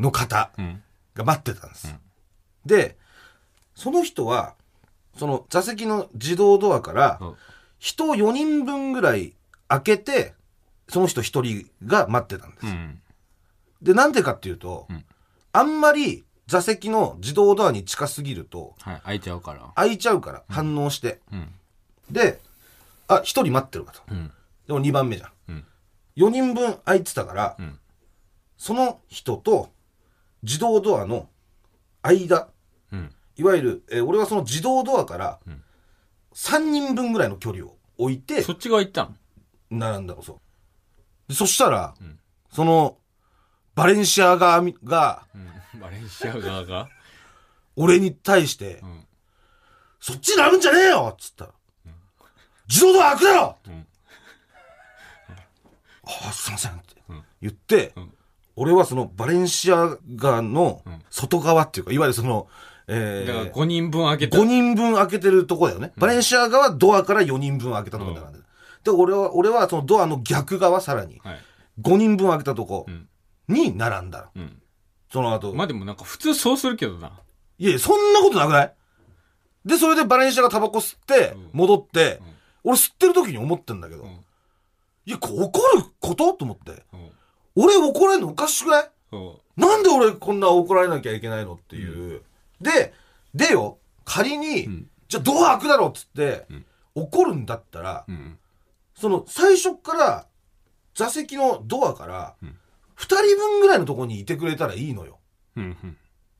[0.00, 0.82] の方うん。
[1.14, 1.94] が待ってたんです。
[2.64, 2.96] で、
[3.74, 4.54] その人は、
[5.16, 7.20] その座席の自動ドアから
[7.78, 9.34] 人4人分ぐらい
[9.68, 10.34] 開けて、
[10.88, 12.66] その人1人が待ってたんです。
[12.66, 13.00] うん。
[13.82, 15.04] で、なんでかっていうと、ん
[15.52, 19.00] あんまり座席の自動ドアに近すぎると、はい。
[19.04, 19.72] 開いちゃうから。
[19.76, 21.20] 開いちゃうから、反応して。
[21.32, 21.48] うん。
[22.10, 22.40] で、
[23.08, 24.02] あ、1人待ってるかと。
[24.10, 24.30] うん。
[24.66, 25.30] でも2番目じゃん。
[25.48, 25.64] うん
[26.16, 27.78] 4人分空いてたから、ん
[28.56, 29.70] その人と
[30.44, 31.28] 自動ドアの
[32.02, 32.53] 間、うん。
[33.36, 35.40] いわゆる、えー俺はその自動ドアから
[36.34, 39.14] 3人分ぐらいの距離を置いてそっち側行ったの？
[39.70, 40.38] 並んだの、そう。
[41.28, 41.94] でそしたら、
[42.52, 42.98] その、
[43.74, 45.80] バレンシアガが、うん。
[45.80, 46.88] バレンシア側が？
[47.76, 49.06] 俺に対して、ん。
[50.00, 51.10] そっちになるんじゃねえよ！
[51.12, 51.50] っつったら、
[52.68, 53.86] 自動ドア開くだろ、ん。
[56.06, 56.82] ああ、すいませんって
[57.40, 57.94] 言って、
[58.54, 62.48] 俺はそのバレンシアガの外側っていうか、いわゆるその、
[62.86, 64.38] えだからー、5人分開けた。
[64.38, 65.92] 5人分開けてるとこだよね。
[65.96, 68.38] バレンシアガはドアから4人分開けたとこだから、ね
[68.84, 71.38] で、俺は、俺はそのドアの逆側さらに、はい。
[71.80, 73.08] 5人分開けたとこん
[73.48, 74.30] に並んだ。
[74.36, 74.60] うん。
[75.10, 77.12] その後、まあでもなんか普通そうするけどな。
[77.58, 78.74] いやいや、そんなことなくない？
[79.64, 82.20] で、それでバレンシアがタバコ吸って、戻って、
[82.62, 84.06] 俺吸ってる時に思ってんだけど、ん
[85.06, 86.32] いや、こ怒ること？
[86.34, 86.82] と思って。
[86.92, 87.10] うん。
[87.56, 88.90] 俺怒られるのおかしくない？
[89.10, 91.54] そなんで俺こんな怒られなきゃいけないの？
[91.54, 92.22] っていう。
[92.60, 92.94] で、
[93.34, 96.46] でよ、仮に、じゃあドア開くだろっつって、
[96.94, 98.12] 怒るんだったら、う。
[98.12, 98.38] うん。
[98.94, 100.26] その最初から
[100.94, 102.36] 座席のドアから、
[102.94, 105.18] 二人分ぐらいのところにいてくれたらいいのよ。
[105.56, 105.64] うん。
[105.64, 105.96] うん。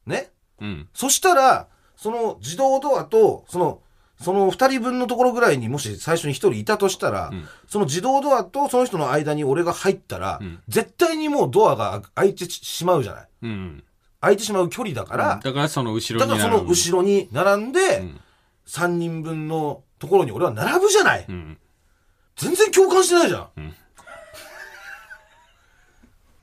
[0.07, 0.31] ね？
[0.61, 0.89] うん。
[0.95, 3.81] そしたら、その自動ドアと、その、
[4.21, 13.29] その二人分のところぐらいにもし最初に一人いたとしたら、んその自動ドアとその人の間に俺が入ったら、ん絶対にもうドアが開いてしまうじゃない。
[13.43, 13.85] うん。
[14.25, 16.49] 開いてしまう距離だから、だからその後ろだからそ。
[16.49, 18.21] の後ろに並んで、ん
[18.67, 21.27] 3人分のところに俺は並ぶじゃない。
[21.29, 21.59] うん。
[22.37, 23.61] 全然共感してないじゃん。
[23.61, 23.75] ん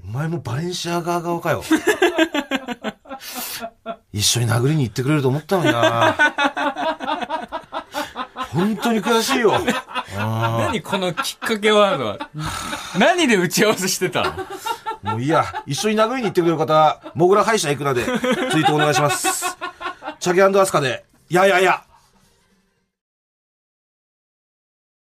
[0.05, 1.63] お前もバレンシアガー側かよ。
[4.13, 6.15] 一緒に殴りに行ってくれると思ったのにな。
[8.53, 9.53] 本当に悔しいよ。
[10.15, 12.29] 何このきっかけワードは。
[12.97, 14.33] 何で打ち合わせしてたの？
[15.03, 15.45] もういいや。
[15.65, 19.57] 一緒に殴りに行ってくれる方、モグラ歯医者行くなで、ツイートお願いします。
[20.19, 21.83] チャゲアスカで、いやいやいや。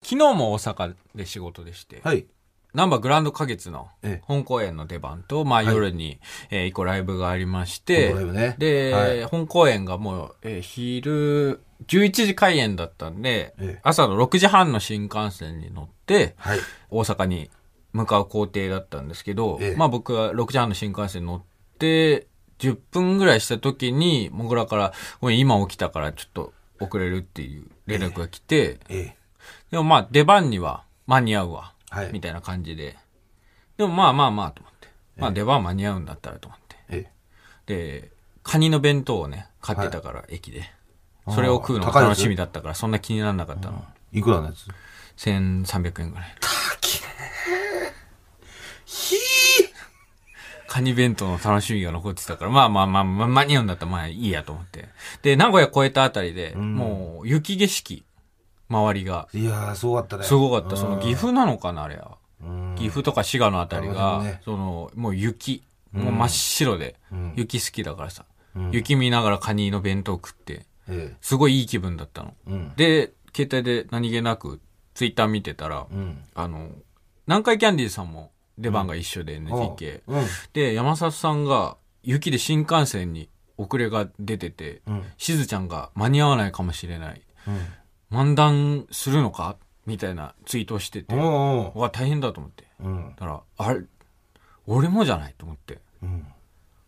[0.02, 2.26] 昨日も大阪で仕事でして、はい。
[2.74, 6.18] ナンバーグランド花月のええ本公演の出番と、まあ夜に、
[6.50, 16.58] えー一個ライブがありまして、ねで、はい本公演がもう、えー昼、11時開演だったんで、ええ朝の6時半の新幹線に乗って、はい。
[16.90, 17.48] 大阪に
[17.94, 21.42] 向かう工程だったんですけど、ええまあ僕は6時半の新幹線に乗っ
[21.78, 22.26] て、
[22.58, 29.16] 10分ぐらいした時に、もぐらから、ごめん、今起きたからちょっと遅れるっていう連絡が来て、ええ。
[29.70, 32.96] でもまあ出番には間に合うわ、はいみたいな感じで。
[33.76, 34.88] でもまあまあまあと思って。
[35.16, 36.76] まあ出番間に合うんだったらと思って。
[36.88, 37.10] え
[37.66, 38.10] で、
[38.42, 40.64] カニの弁当をね、買ってたから、駅で。
[41.30, 43.84] それを食うのが楽しみだったから、そんな気にならなかったの。
[44.12, 44.18] え。
[44.18, 44.66] いくらのやつ
[45.16, 46.34] ？1300円ぐらい。
[50.74, 54.88] カニ弁当の楽しみが残ってたから、まあまあまあ、まあ、間に合うんだったらまあいいやと思って。
[55.22, 58.04] で、名古屋越えたあたりで、もう雪景色、
[58.68, 59.28] 周りが。
[59.32, 60.24] いやー、すごかったね。
[60.24, 60.76] すごかった。
[60.76, 62.18] その岐阜なのかな、あれは。
[62.42, 68.24] うん岐阜とか滋賀のあたりあが、ねその、もう雪、もう真っ白で、うん雪好きだからさ、
[68.56, 72.34] うん雪見ながらカニの弁当食って、えすごいいい気分だったの。
[72.48, 74.60] えうんで、携帯で何気なく
[74.94, 76.70] ツイッター見てたら、うんあの、
[77.28, 80.02] 南海キャンディーズさんも出番が一緒で NGK。
[80.06, 80.24] うん。
[80.52, 85.04] で、山里さんが雪で新幹線に遅れが出てて、うん。
[85.16, 87.22] しずちゃんが間に合わないかもしれない。
[87.46, 88.16] うん。
[88.16, 89.56] 漫談するのか？
[89.86, 92.64] みたいなツイートをしてて、おわ、大変だと思って。
[92.80, 93.10] うん。
[93.16, 93.82] だから、あれ、
[94.66, 95.80] 俺もじゃないと思って。
[96.02, 96.26] うん。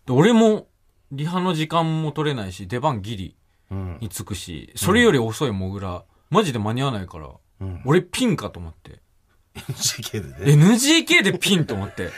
[0.07, 0.67] で俺も、
[1.13, 3.37] リハの時間も取れないし、出番ギリ
[3.71, 3.99] うん。
[4.01, 7.29] に着くし、それより遅いモグラ、マジで間に合わないから、
[7.61, 7.83] うん。
[7.85, 9.01] 俺ピンかと思って。
[9.57, 10.65] NGK でね。
[10.65, 12.11] NGK でピンと思って。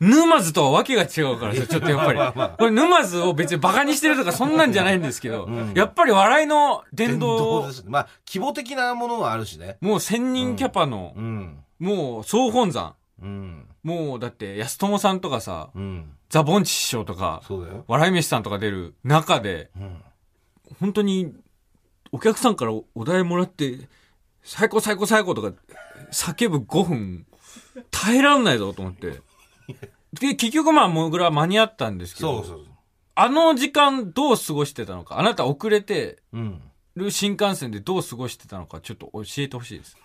[0.00, 2.50] 沼津とはわけが違うからさ、ちょっとやっぱり。
[2.58, 9.76] これ沼津を別にバカにしてるとかそんなんじゃないんですけど、やっぱり笑いの殿電動堂で、すまあ規模的なものはあるしね。
[9.80, 11.58] もう1000人キャパのう、ん。
[11.78, 12.94] もう総本山。
[13.22, 13.66] うん。
[13.82, 16.10] もうだって安友さんとかさ、うん。
[16.28, 17.42] ザ・ボンチ師匠とか、
[17.86, 20.02] 笑い飯さんとか出る中で、うん。
[20.80, 21.32] 本当に
[22.10, 23.88] お客さんからお題もらって、
[24.42, 25.52] 最高最高最高とか
[26.14, 27.26] 叫ぶ5分、
[27.90, 29.20] 耐えらんないぞと思って。
[30.12, 32.66] で、結局まあ、モグラ間に合ったんですけど、そうそう
[33.16, 36.62] あの時間どう過ごしてたのか、あなた遅れてうん
[36.96, 39.96] る新幹線でどう過ごしてたのか、ちょっと教えてほしいです。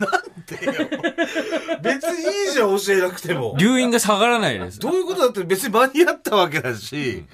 [1.82, 4.80] 別にいいじゃん教えなくても留飲が下がらないです。
[4.80, 7.26] どういうことだって別に間に合ったわけだし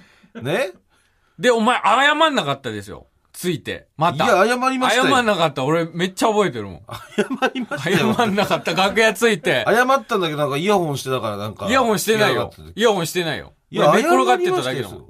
[0.42, 0.72] ね
[1.40, 3.08] で、お前謝んなかったですよ。
[3.36, 3.88] ついて。
[3.98, 4.26] また。
[4.26, 5.66] いや謝りましたよ謝んなかった。
[5.66, 6.82] 俺めっちゃ覚えてるもん。
[7.18, 8.74] 謝りましたよ謝んなかった。
[8.74, 9.66] 楽屋ついて。
[9.68, 12.52] 謝ったんだけどなんかイヤホンしてたからなんかイヤホンしてないよ。
[12.76, 13.48] イヤホンしてないよ。
[13.48, 15.06] たいや俺寝転がってただけだもん。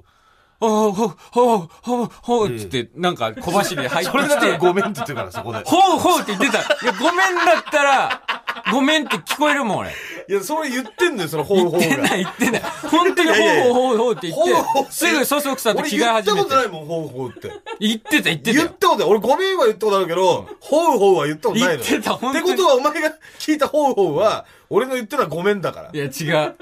[0.60, 6.60] ほうほうほうほうほうって言って、なんか小走りで入ってそれだきて、からごめんって言ってるからそこでほうほうって言ってた。
[6.60, 8.22] いや、ごめんだったら、
[8.72, 9.89] ごめんって聞こえるもん、俺。
[10.28, 12.62] いやそれ言ってんのよそのほ言ってない、言ってない。
[12.89, 16.44] 本当にほいやいやいうやほうほうって言ほうほうって、すぐそそくさと着替え俺言った始めて。
[16.44, 18.78] ことないもんほうほうって言ってた、言ってたよ言っ。
[18.78, 26.56] たことない俺ごめんは言ったことあるけどほうほうは言ったことないのよ言ってた本当にってことはお前が聞いたほうほうは俺の言ってるのはごめんだからいや、違う。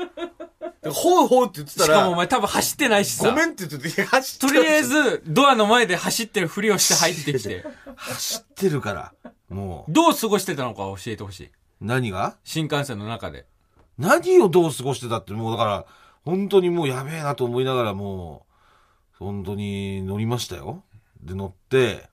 [0.83, 3.29] でほうほうって言ってたしかもおら前多分走ってないしさ。
[3.29, 9.13] ごめんって言ってて走ってとりあえず、ドアの前で走ってるふりをして入ってきて、走ってるから
[9.49, 11.51] もうどう過ごしてたのか教えてほしい。
[11.81, 12.37] 何が？
[12.43, 13.45] 新幹線の中で。
[13.97, 15.85] 何をどう過ごしてたってもうだから
[16.23, 18.45] 本当にもうやべえなと思いながらも
[19.21, 20.83] う本当に乗りましたよ
[21.21, 22.09] で乗って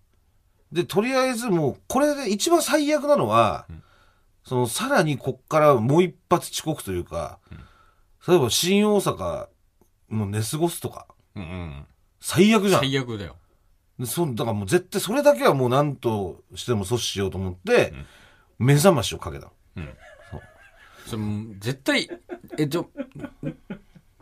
[0.73, 3.67] でとりあえずもうこれで一番最悪なのは、
[4.45, 7.39] そのさらにこっからもう一発遅刻というか、
[8.27, 9.49] 例えば新大阪
[10.11, 11.87] の寝過ごすとかうんうん。
[12.21, 13.37] 最悪じゃん最悪だよ。
[13.99, 17.93] でそだからもう絶対それだけはもう何としても阻止しようと思って、
[18.61, 19.51] 目覚ましをかけた
[21.07, 22.09] それもう絶対、
[22.57, 22.89] え、ちょ、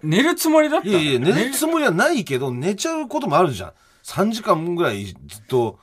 [0.02, 1.34] 寝るつもりだったいやいや、寝る？
[1.34, 3.72] ねつもりはないけど、寝ちゃうこともあるじゃん。
[4.04, 5.16] 3時間ぐらいずっ
[5.48, 5.78] と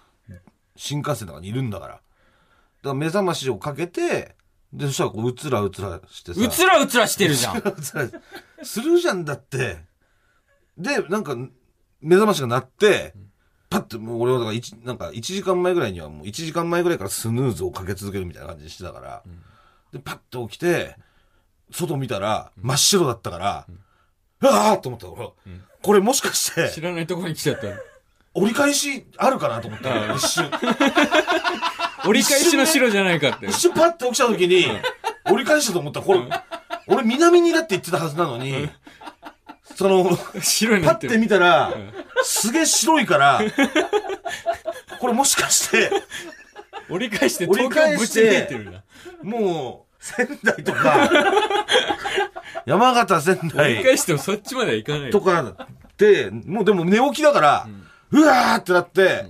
[0.76, 1.94] 新幹線の中にいるんだから。
[1.94, 2.02] だか
[2.84, 4.36] ら目覚ましをかけて、
[4.74, 6.42] で、そしたらこう、うつらうつらしてさ。
[6.42, 7.58] うつらうつらしてるじゃん。
[7.58, 8.10] うつら
[8.64, 9.78] するじゃんだって。
[10.78, 11.36] で、なんか、
[12.02, 13.14] 目覚ましが鳴って、
[13.76, 19.24] パッて、もう俺はだから一、なんか1時間前ぐらいにはもう1時間前ぐらいからスヌーズをかけ続けるみたいな感じにしてたから、
[19.92, 20.96] で、パッて起きて、
[21.72, 23.68] 外見たら真っ白だったから、
[24.40, 25.30] うわーと思った俺、
[25.82, 27.68] これもしかして、知らないところに来ちゃった。
[28.34, 30.50] 折り返しあるかなと思ったの一瞬。
[32.08, 33.48] 折り返しの白じゃないかって。
[33.48, 33.56] 一。
[33.56, 34.68] 瞬パッて起きた時に、
[35.26, 36.20] 折り返したと思ったら、これ、
[36.88, 38.70] 俺南にだって言ってたはずなのに、
[39.76, 41.20] その、白にパッてなってる。
[41.20, 41.74] 見たら、
[42.26, 43.42] すげえ白いから、
[45.00, 45.92] これもしかして、
[46.90, 48.84] 折り返して折り東京ぶち返して抜いてるな。
[49.24, 51.10] もう、仙台とか、
[52.66, 55.12] 山形仙折り台返してもそっちまではいかないよ。
[55.12, 57.68] とかで、もうでも寝起きだから、
[58.12, 59.26] うわーってなって、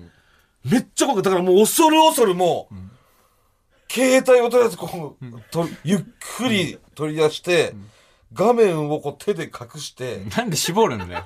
[0.64, 2.76] めっちゃ怖くだからもう恐る恐るもう、
[3.92, 6.00] 携帯をとりあえずこう、とゆっ
[6.38, 7.74] くり取り出して、
[8.34, 11.24] 画面をこう手で隠して、なんで絞るんだよ。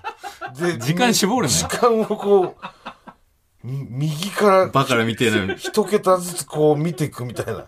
[0.58, 1.70] で時間絞るな時よ。
[1.70, 5.56] 間をこう、み右からバカラみてえなのに。
[5.58, 7.66] 一桁ずつこう見ていくみたいな。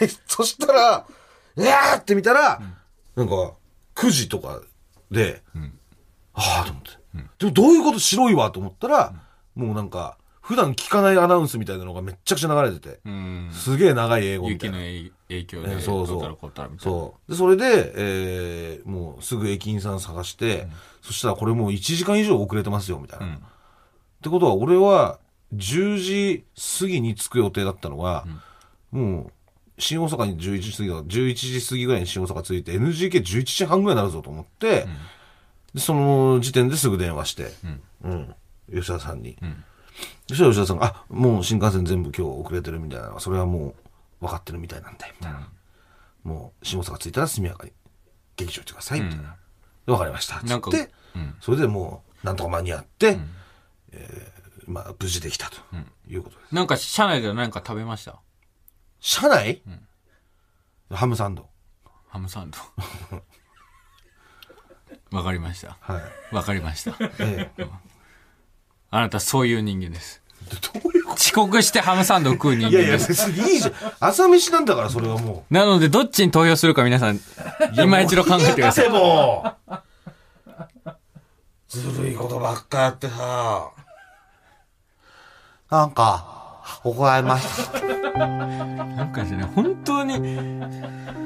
[0.00, 1.06] で、そしたら、
[1.56, 2.60] いやーって見たら、
[3.16, 3.54] なんか、
[3.94, 4.60] 9時とか
[5.10, 5.42] で、
[6.34, 6.90] ああと思って、
[7.38, 9.14] でもどういうこと白いわと思ったら、
[9.54, 13.48] もうなんか、普段聞かないアナウンスみたいなのがめっちゃくちゃ流れてて、うん。
[13.50, 15.10] すげえ長い英語みた雪のいな。
[15.28, 16.38] 影響で、えそうそう。
[16.78, 17.30] そう。
[17.30, 20.66] で、それで、えー、もうすぐ駅員さん探して、
[21.00, 23.26] そしたらこれもう1時間以上遅れてますよ、みたいな。
[23.26, 23.36] うんっ
[24.24, 25.18] てことは、俺は
[25.54, 26.44] 10時
[26.80, 28.24] 過ぎに着く予定だったのが、
[28.90, 29.32] もう
[29.78, 34.86] 新大阪に11時過ぎだ11時過ぎぐらいに新大阪着いて NGK11 時半ぐらいになるぞと思って、
[35.74, 37.50] でその時点ですぐ電話して、
[38.02, 38.34] うん
[38.72, 39.36] 吉田さんに、
[40.28, 43.74] そしたら吉田さんが「あもう新幹線全部今日遅れてるみたいなそれはも
[44.20, 45.48] う分かってるみたいなんで」みたいな、
[46.22, 47.72] もう新大阪着いたら速やかに
[48.36, 49.36] 劇場行ってくださいみたいな、で
[49.86, 50.36] 分かりました。
[50.38, 51.36] っつって、うん。
[51.40, 53.18] それでもうなんとか間に合って、
[53.92, 55.58] えーまあ無事できたと
[56.08, 58.18] いうことです、なんか、車内では何か食べました？
[58.98, 59.62] 車内、
[60.90, 61.46] ハムサンド。
[62.08, 62.58] ハムサンド。
[65.12, 65.76] わかりました。
[65.80, 65.98] は
[66.32, 66.96] い、わかりました。
[67.18, 67.68] ええ
[68.94, 70.22] あなたそういう人間です。
[70.72, 73.28] どういうこ遅刻してハムサンドを食う人といやいや、間です。
[73.28, 73.74] 別にいいじゃん。
[73.98, 77.20] 朝飯なんだから、それはもなので、どっちに投票するか皆さん、う。
[77.76, 78.84] 今一度考えてください。
[78.84, 79.52] でも。
[81.68, 83.72] ずるいことばっかやってさ。
[85.70, 87.80] なんか、怒られました。
[88.16, 90.38] なんかですね、本当に、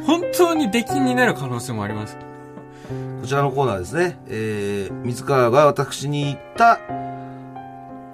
[0.06, 2.16] 本当に出禁になる可能性もあります。
[3.20, 4.18] こちらのコーナーですね。
[4.28, 6.80] えー、水川が私に言った、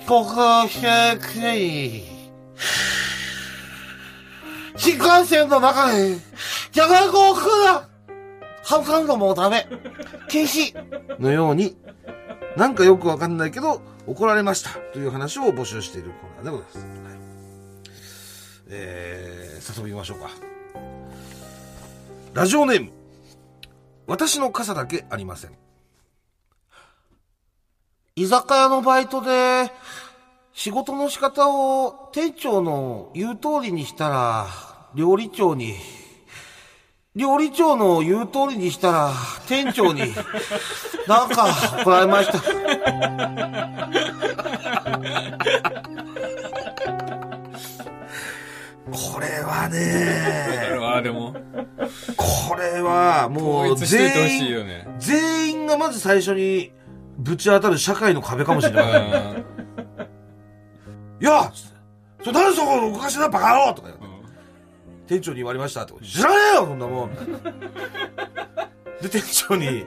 [0.07, 0.69] 国百
[1.19, 2.03] 回。
[4.77, 6.19] 新幹線の中で、
[6.73, 7.88] じゃがいこを食うな
[8.62, 9.67] ハムカンもダメ
[10.29, 10.75] 禁止
[11.19, 11.77] のように、
[12.57, 16.79] なんかよくわかんないけど、怒られましたという話を募集しているコーナーでございます。
[16.79, 16.88] はい、
[18.69, 20.29] えー、早速行きましょうか。
[22.35, 22.90] ラジオネーム、
[24.07, 25.53] 私の傘だけありません。
[28.16, 29.72] 居酒屋のバイトで、
[30.53, 34.46] 仕事の仕方を店長の言う通りにしたら、
[34.94, 35.74] 料理長に、
[37.16, 39.11] 料理長の言う通りにしたら、
[39.48, 40.14] 店長に、
[41.09, 41.48] なんか
[41.83, 42.38] 怒られました。
[42.38, 42.44] こ
[49.18, 51.35] れはね、ああ、でも、
[52.16, 54.87] これはもう全員、よね。
[55.00, 56.70] 全員がまず最初に
[57.18, 59.03] ぶち当たる社会の壁かもしれうない。
[59.03, 59.14] ん
[61.20, 61.53] いや
[62.22, 64.00] それ何そこのおかしなバカ野郎とか言う
[65.07, 65.92] 店長に言われましたって。
[66.05, 67.14] 知らねえよそんなもん。
[67.14, 69.85] で、店長に、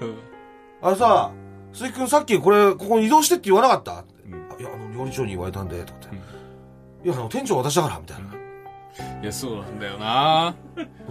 [0.82, 1.32] あのさ、
[1.74, 4.02] 鈴木くんさっきこれ、ここに移動してって言わなかった？
[4.02, 6.16] ってうんあいや、あの、料理長に言われたんで、とかって。
[7.04, 9.22] いや、あの、店長私だから、みたいな。
[9.24, 10.56] いや、そうなんだよな。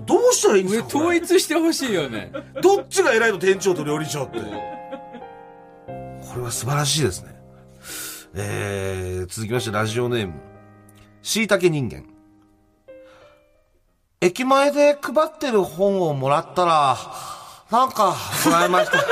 [0.07, 2.31] どうしたらいいんです上か統一してほしいよね。
[2.63, 4.39] どっちが偉いの店長と料理長って。
[6.37, 7.35] これは素晴らしいですね。
[8.35, 10.35] えー、続きまして、ラジオネーム。
[11.23, 12.05] しいたけ人間。
[14.21, 16.99] 駅前で配ってる本をもらったら、
[17.71, 18.99] なんか、もらいました。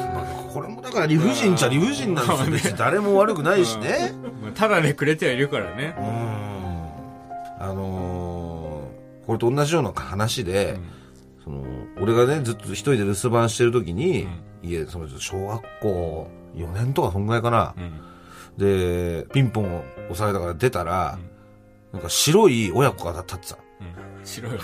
[0.00, 2.50] まあこれもだから理不尽っちゃ理不尽なんですよ。
[2.52, 4.14] 別に誰も悪くないしね。
[4.42, 6.00] まあただでくれてはいるからねう。
[6.00, 10.78] ーんあのーこれと同じような話で、
[11.44, 11.64] その
[12.00, 14.28] 俺がねずっと一人で留守番してる時に、
[14.62, 18.00] 家その小学校4年とかそんぐらいかな、うん。
[18.56, 21.18] でピンポン押されたから出たら、
[21.92, 23.58] なんか白い親子が立ってた。
[23.80, 24.24] うん。
[24.24, 24.52] 白い。
[24.52, 24.58] も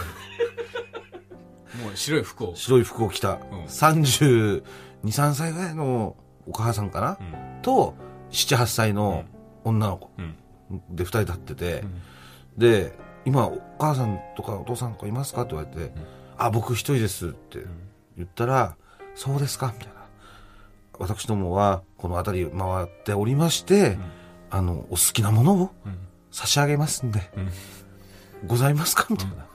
[1.93, 2.55] う白い服を。
[2.57, 3.65] 白い服を着た、うん。
[3.65, 4.63] 32、
[5.05, 7.63] 3歳ぐらいのお母さんかな、うん。
[7.63, 7.95] と
[8.31, 9.25] 7、8歳の
[9.65, 10.11] 女の子。
[10.19, 10.35] うん。
[10.91, 11.85] で2人立ってて、
[12.57, 15.43] で、今、お母さんとかお父さんとかいますか？
[15.43, 15.93] って言われて、
[16.39, 17.59] あ、僕一人ですって
[18.17, 18.77] 言ったら、
[19.15, 19.95] そうですかみたいな。
[20.99, 23.99] 私どもは、この辺り回っておりまして、
[24.51, 25.99] あの、お好きなものをうん。
[26.31, 27.49] 差し上げますんで、うん
[28.47, 29.07] ございますか？
[29.11, 29.47] みたいな。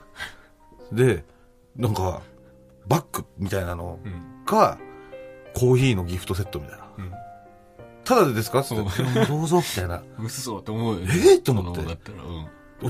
[0.92, 1.24] で、
[1.76, 2.20] なんか、
[2.86, 4.44] バッグみたいなのうん。
[4.44, 4.76] か、
[5.54, 6.84] コーヒーのギフトセットみたいな。
[6.98, 7.12] うん。
[8.04, 8.60] ただでですか？
[8.60, 10.02] って言って、どうぞ、みたいな。
[10.18, 11.14] 嘘と思うよね。
[11.14, 11.42] えー？
[11.42, 11.80] と思って。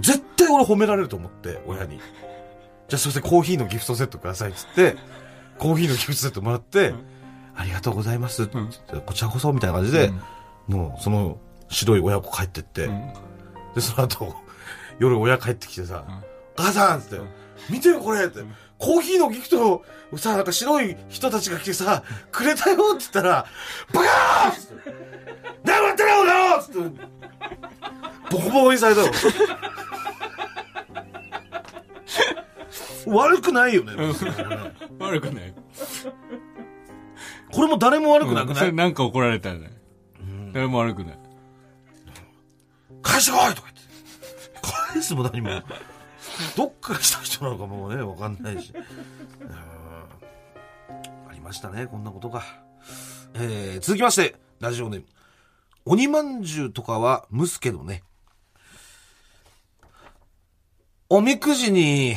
[0.00, 2.00] 絶対俺褒められると思って、親に。
[2.88, 4.96] じゃあ、そしてコーヒーのギフトセットくださいっつって、
[5.58, 6.94] コーヒーのギフトセットもらって、
[7.56, 8.44] ありがとうございます。
[8.44, 10.12] って言って、こちらこそみたいな感じで、
[10.66, 13.12] もうその白い親子帰ってって、うん。
[13.74, 14.34] で、その後、
[14.98, 16.14] 夜親帰ってきてさ、うん。
[16.14, 16.22] お
[16.56, 17.20] 母さんっつって、
[17.70, 18.40] 見てよこれって、
[18.78, 19.72] コーヒーのギフト
[20.12, 23.46] をさ、なんか白い人たちが来てさ、くれたよって言ったら、
[23.92, 24.94] バカーっつって、
[25.64, 26.78] 黙ってろよっつって、
[28.30, 29.12] ボコボコにされたよ。
[33.06, 33.92] 悪くないよね。
[34.98, 35.54] 悪くない。
[37.52, 39.70] これも誰も悪くなくうんない、それなんか怒られたよね。
[40.52, 41.18] 誰も悪くない。
[43.02, 44.60] 返してこいとか言って。
[44.92, 45.62] 返すも何も。
[46.56, 48.72] どっから来た人なのかもうね、わかんないし。
[48.74, 49.54] うん
[51.28, 52.42] ありましたね、こんなことが。
[53.34, 55.06] えー、続きまして、ラジオネーム。
[55.84, 58.02] 鬼まんじゅうとかは蒸すけどね。
[61.10, 62.14] おみくじに、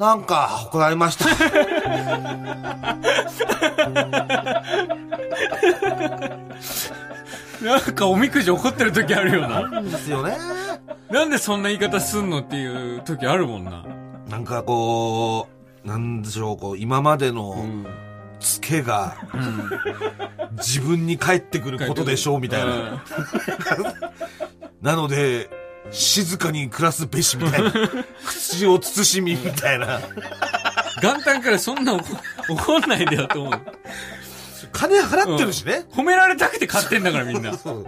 [0.00, 1.26] なんか怒られました。
[7.62, 9.82] なんかおみくじ怒ってる時あるよな。
[9.82, 10.38] ですよね。
[11.10, 13.84] なんでそんな言い方すんのっていう時あるもんな。
[14.30, 15.48] なんかこ
[15.84, 17.86] う、なんでしょう、こう、今までのうん。
[18.40, 19.18] ツケが、
[20.56, 22.72] 自分に返ってくることでしょう、みたいな。
[22.72, 23.00] うん
[24.80, 25.50] なので、
[25.90, 27.72] 静かに暮らすべし、みたいな。
[28.24, 30.00] 口を慎み、みたいな。
[31.02, 32.04] 元旦からそんな怒
[32.48, 33.60] 怒んないでよと思う。
[34.72, 35.86] 金払ってるしね。
[35.90, 37.56] 褒められたくて買ってんだからみんな。
[37.56, 37.86] そう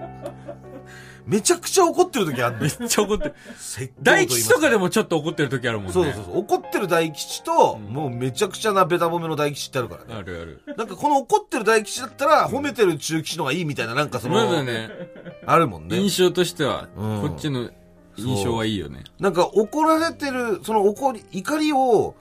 [1.26, 2.70] めちゃくちゃ怒ってる時あるんめっ。
[2.70, 3.34] ちゃ怒ってる。
[4.02, 5.92] 大吉とかでもちょっと怒ってる時あるもんね。
[5.92, 6.38] そうそうそう。
[6.38, 10.14] 怒ってる大吉と、もうめちゃくちゃなベタ褒めの大吉ってあるからね。
[10.14, 10.76] あるある。
[10.76, 14.90] なんかこの怒ってる大吉だったら、褒めてる中吉の方がいいみたいな、なんかその、まだね、
[15.46, 15.96] あるもんね。
[15.96, 17.70] 印象としては、うんこっちの
[18.16, 19.04] 印象はいいよね。
[19.18, 22.14] なんか怒られてる、その怒り、怒りを、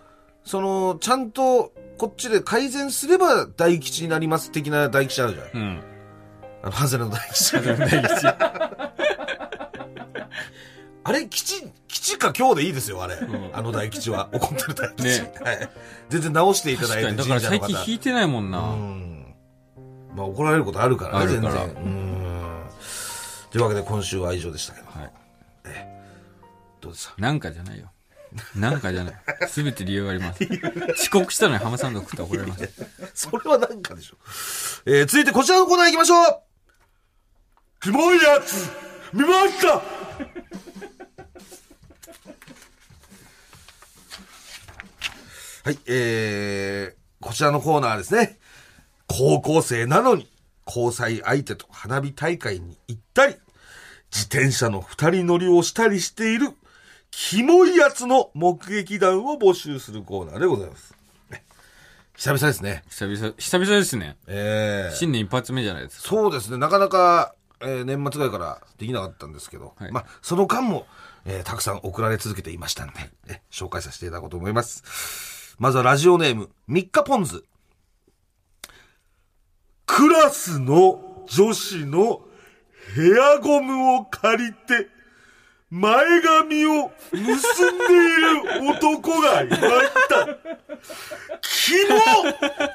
[0.44, 5.62] その、ちゃんと、こっちで改善すれば大吉になります的な大吉あるじゃん。
[5.62, 5.84] うん。
[6.64, 7.54] あの、ハズレの大吉。
[7.54, 8.28] 大吉。
[11.04, 13.16] あれ、吉、吉か今日でいいですよ、あれ。
[13.16, 14.30] んあの大吉は。
[14.32, 15.22] 怒ってる大吉。
[15.22, 15.70] ねはい。
[16.10, 17.42] 全然直していただいて、確かに。
[17.42, 18.60] だから最近引いてないもんうな。
[18.60, 19.36] ん。
[20.16, 21.52] まあ怒られることあるからね、全然。
[21.52, 22.64] うん。
[23.52, 24.88] というわけで今週は以上でしたけど。
[24.88, 25.12] はい。
[26.80, 27.16] どうですか？
[27.18, 27.92] なんかじゃないよ。
[28.56, 29.16] なんかじゃない。
[29.48, 30.44] すべて理由があります。
[30.94, 32.70] 遅刻したのに浜さんが食ったら怒られます。
[33.14, 34.16] それはなんかでしょ。
[34.86, 36.42] えー、続いてこちらのコーナー行きましょう
[37.82, 38.70] キモいやつ
[39.12, 39.82] 見ました
[45.64, 48.40] はい、えー、こちらのコーナーですね。
[49.08, 50.28] 高校生なのに、
[50.66, 53.36] 交際相手と花火大会に行ったり、
[54.14, 56.50] 自転車の二人乗りをしたりしている、
[57.12, 60.94] キモいやつの目撃談を募集するコーナーでございます。
[61.30, 61.44] ね
[62.16, 62.84] 久々ですね。
[62.90, 64.18] 久々、久々ですね。
[64.28, 66.10] ええ新年一発目じゃないですか。
[66.10, 70.88] そうですね、なかなか、えー年末ぐらいからできなかったんですけど、はいまあ、その間も、
[71.26, 72.94] えーたくさん送られ続けていましたんで、
[73.28, 75.56] え紹介させていただこうと思います。
[75.58, 77.46] まずはラジオネーム、三日ポンズ。
[79.86, 82.22] クラスの女子の
[82.96, 84.88] ヘアゴムを借りて、
[85.70, 87.88] 前髪を結んでい
[88.60, 89.62] る男がいまし
[90.10, 90.26] た。
[91.42, 91.98] キモ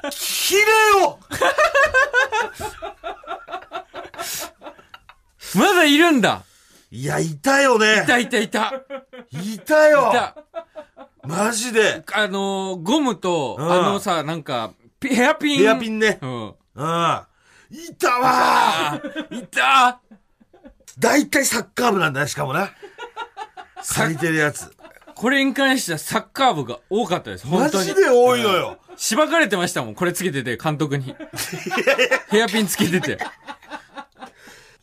[0.09, 0.61] キレ
[1.01, 1.19] よ
[5.55, 6.43] まだいるんだ。
[6.89, 8.01] いや、いたよね。
[8.03, 8.73] いたいたいた。
[9.31, 10.09] いたよ。
[10.09, 10.35] いた。
[11.23, 12.03] マジで。
[12.13, 13.71] あのー、ゴムと、うん。
[13.71, 15.57] あのさ、なんか、ピヘアピン。
[15.59, 16.17] ヘアピンね。
[16.21, 16.29] うん。
[16.29, 16.55] うん。
[17.69, 19.43] いたわあー。
[19.43, 19.99] いた
[20.99, 22.71] 大体サッカー部なんだね、しかもな。
[23.87, 24.71] 借りてるやつ。
[25.15, 27.47] これに関してはサッカー部が多かったです。
[27.47, 27.95] マ本当にジ。
[27.95, 28.77] で多いのよ。
[28.97, 29.95] しばかれてましたもん。
[29.95, 31.15] これつけてて、監督に。
[32.29, 33.17] ヘアピンつけてて。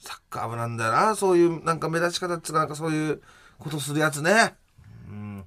[0.01, 1.15] サッカー部なんだよな。
[1.17, 3.23] そういう、なんか目立ち方っていうかなんかそういう
[3.59, 4.55] ことするやつね。
[5.09, 5.45] うん。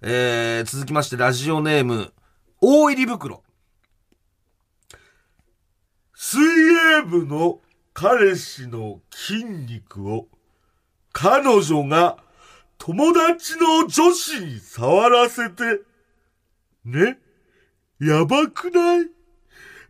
[0.00, 2.12] えー、続きまして、ラジオネーム、
[2.60, 3.42] 大入り袋。
[6.14, 7.60] 水泳部の
[7.94, 10.28] 彼氏の筋肉を
[11.12, 12.16] 彼女が
[12.78, 15.80] 友達の女子に触らせて、
[16.84, 17.18] ね、
[18.00, 19.06] やばくない？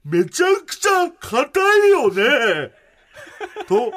[0.05, 2.73] めちゃくちゃ硬いよね
[3.69, 3.93] と、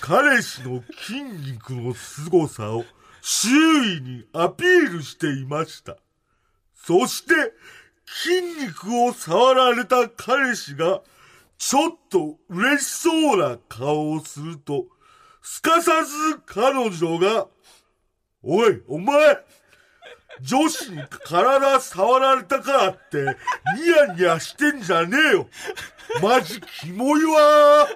[0.00, 2.84] 彼氏の筋肉の凄さを
[3.20, 5.98] 周囲にアピールしていました。
[6.74, 7.34] そして、
[8.06, 11.02] 筋肉を触られた彼氏が、
[11.58, 14.86] ちょっと嬉しそうな顔をすると、
[15.42, 17.46] すかさず彼女が、
[18.42, 19.44] おい、お前、
[20.40, 23.24] 女子に体触られたからって、
[23.78, 25.48] ニヤニヤしてんじゃねえよ。
[26.22, 27.88] マジキモいわ。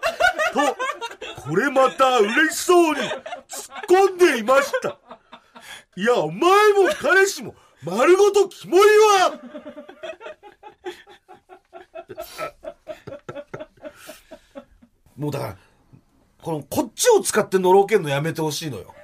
[0.52, 3.12] と、これまた嬉しそうに突っ
[3.88, 4.98] 込んでいました。
[5.96, 9.40] いや、お前も彼氏も丸ごとキモいわ
[15.20, 15.56] もうだから、
[16.42, 18.94] この、こっちを使ってのろけんのやめてほしいのよ。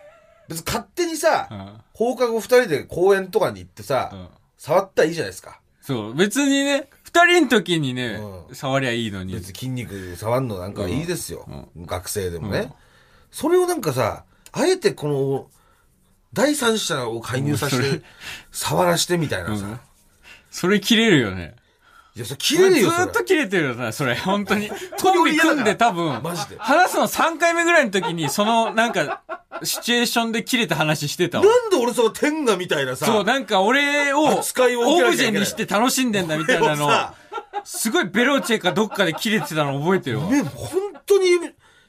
[0.48, 5.60] 別に勝手にさ、うん放課後二人で公園とかに行ってさ、うん触ったらいいじゃないですか。
[5.82, 6.14] そう。
[6.14, 9.34] 別にね、二人の時にね、うん触りゃいいのに。
[9.34, 11.46] 別に筋肉触んのなんかいいですよ。
[11.76, 12.72] う学生でもね、うん
[13.30, 15.50] それをなんかさ、あえてこの、
[16.32, 18.02] 第三者を介入させて、
[18.50, 19.66] 触らしてみたいなさ。
[19.66, 19.80] うん
[20.50, 21.54] それ切れるよね。
[22.16, 24.14] いや、それ切れるよ、ずーっと切れてるよな、それ。
[24.16, 24.70] 本当に。
[24.98, 29.20] コンビ組んで多分、マジで話すの3回目ぐらいの時に、その、なんか、
[29.62, 31.44] シチュエーションで切れた話してたわ。
[31.44, 34.42] なんで俺その天下みたいなさ、そう、なんか俺を、オブ
[35.14, 36.90] ジェにして楽しんでんだみたいなの
[37.64, 40.30] すごいベロチェかどっかで切れてたの覚えてるわ。
[40.30, 41.38] ね、本当に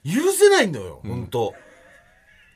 [0.03, 1.53] 許せないんだよ、本当。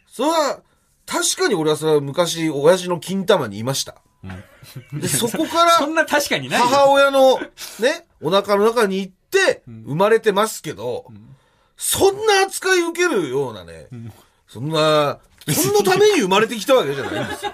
[0.08, 0.60] それは、
[1.06, 3.96] 確かに俺はそれは昔、親父の金玉にいました。
[4.94, 6.66] で、そこから、そんな確かにないよ。
[6.68, 11.06] 母親のね、お腹の中に行って、生まれてますけど、
[11.76, 13.88] そんな扱い受けるようなね、
[14.48, 17.52] そんな、そんなために生まれてきたわけじゃないんですよ。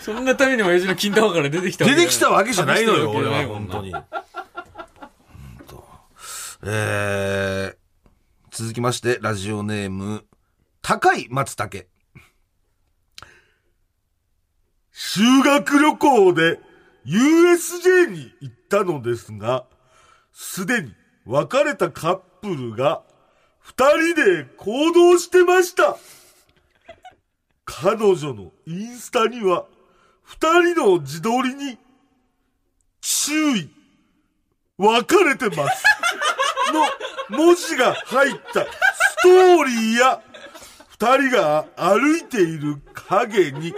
[0.00, 3.92] そんなために親父の金玉から出てきた出てきたわけじゃないのよ、俺は、本当に。
[3.92, 4.04] 本
[5.66, 5.84] 当
[6.66, 7.76] えー、
[8.50, 10.24] 続きまして、ラジオネーム、
[10.80, 11.86] 高い松茸。
[14.96, 16.60] 修学旅行で
[17.04, 19.64] USJ に行ったのですが、
[20.32, 20.94] すでに
[21.26, 23.02] 別れたカップルが
[23.58, 25.96] 二人で行動してました。
[27.64, 29.66] 彼女のインスタには
[30.22, 31.76] 二人の自撮りに
[33.00, 33.68] 注意、
[34.78, 35.84] 別れてます。
[37.30, 38.68] の文字が入ったス
[39.24, 40.22] トーリーや
[40.88, 43.74] 二人が歩いている影に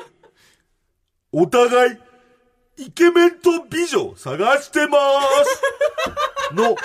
[1.33, 1.99] お互い
[2.79, 4.99] イケメンと美女を探してま
[5.45, 5.63] す。
[6.55, 6.77] の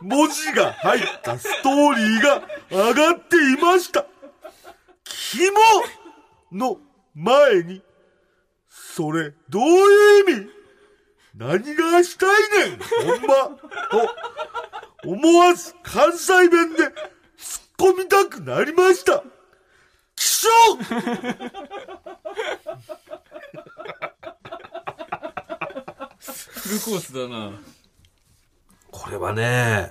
[0.00, 4.06] 文字が入ったストーリーが上がっていました。
[5.04, 5.58] キモ
[6.52, 6.78] の
[7.14, 7.82] 前に
[8.68, 10.50] それ、どういう意味？
[11.36, 12.78] 何がしたいねん？
[12.78, 13.34] ほんま
[13.90, 14.14] と、
[15.04, 16.92] 思わず関西弁で突っ
[17.76, 19.22] 込みたくなりました。
[20.16, 20.48] 気象
[26.32, 27.60] フルコースだな。
[28.90, 29.90] これはね、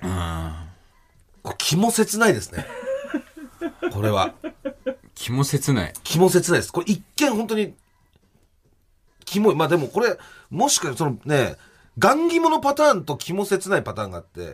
[1.43, 2.65] これ気も切ないですね。
[3.91, 4.33] これは。
[5.13, 5.93] 気も切ない。
[6.03, 6.71] 気も切ないです。
[6.71, 7.75] これ一見本当に、
[9.25, 9.55] キモい。
[9.55, 10.17] まあでもこれ、
[10.49, 11.57] もしかそのね、
[11.99, 14.53] ガンギモのパターンと気も切ないパターンがあって、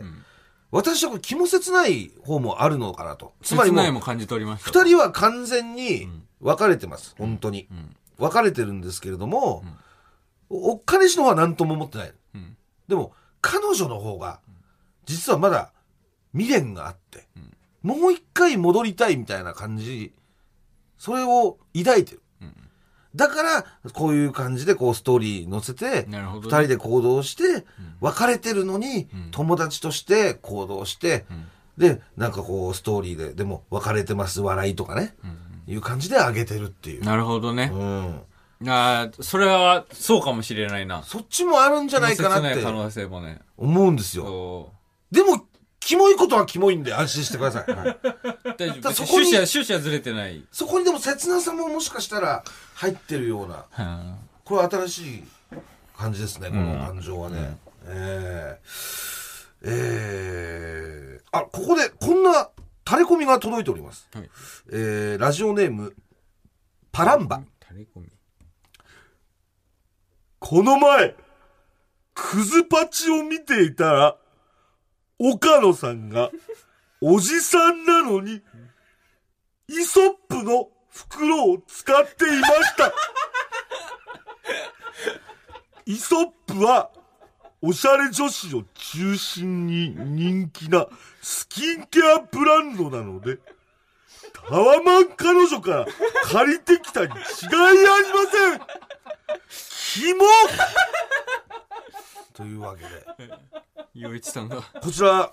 [0.70, 3.32] 私はこれ気も切ない方もあるのかなと。
[3.42, 4.70] つまり切もうも感じ取りました。
[4.80, 6.08] 二人は完全に
[6.40, 7.14] 別れてます。
[7.18, 7.68] 本当に。
[8.18, 9.64] 別れてるんですけれども、おっ
[10.84, 12.08] かねしの方は何とも思ってない。
[12.08, 12.56] ん
[12.88, 14.40] でも、彼女の方が、
[15.06, 15.72] 実はまだ
[16.32, 17.28] 未練があって、
[17.82, 20.12] もう一回戻りたいみたいな感じ、
[20.98, 22.22] それを抱いてる。
[23.16, 27.64] だから、こういう感じでこうストーリー載せて、ね二人で行動して、
[28.00, 31.26] 別れてるのに、友達として行動して、
[31.76, 35.16] で、なんかこうストーリーで、でも別れてます、笑いとかね、
[35.66, 37.04] いう感じで上げてるっていう。
[37.04, 37.70] なるほどね。
[37.72, 38.20] うん。
[38.66, 41.02] ああ、それはそうかもしれないな。
[41.02, 43.40] そっちもあるんじゃないかなって切ない可能性もね。
[43.56, 44.24] 思うんですよ。
[44.24, 44.72] そ
[45.10, 45.46] でも、
[45.80, 47.70] キモいことはキモいんで安心してください。
[47.72, 47.98] はいう。
[48.58, 48.80] 大丈夫。
[48.82, 50.44] だそこに趣旨は、趣旨はずれてない。
[50.52, 52.44] そこにでも切なさももしかしたら
[52.74, 55.24] 入ってるような、はこれは新しい
[55.96, 57.56] 感じですね、この感情はね。
[57.86, 62.50] えー、えー、あ、ここでこんな
[62.84, 64.06] タレコミが届いております。
[64.12, 64.30] はい
[64.70, 65.94] えー、ラジオネーム、
[66.92, 67.42] パランバ。
[67.66, 68.19] 垂れ込み。
[70.40, 71.14] この前、
[72.14, 74.16] クズパチを見ていたら、
[75.18, 76.30] 岡野さんが、
[77.02, 78.42] おじさんなのに、
[79.68, 82.92] イソップの袋を使っていました。
[85.84, 86.90] イソップは、
[87.60, 90.86] おしゃれ女子を中心に人気な
[91.20, 93.38] スキンケアブランドなので、
[94.32, 95.86] タワマン彼女から
[96.24, 97.84] 借りてきたに違いありま
[98.32, 98.89] せん
[99.94, 100.24] キモ
[102.34, 102.88] というわけで、
[103.94, 104.62] 洋一さんが。
[104.62, 105.32] こちら、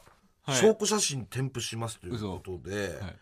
[0.49, 3.15] い証拠写真添付しますということで、はい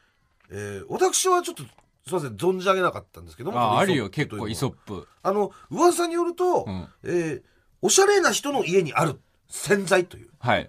[0.51, 5.08] えー私はちょっと、すいません、存じ上げなかったんですけども、あ、あるよ、結構イソップ。
[5.24, 10.30] あの、噂によると、うんえーおしゃれな人の家にある洗剤という。
[10.39, 10.68] はい。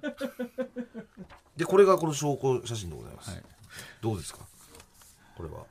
[1.56, 3.30] で、これがこの証拠写真でございます。
[3.30, 3.42] はい
[4.02, 4.40] どうですか？
[5.36, 5.64] これは。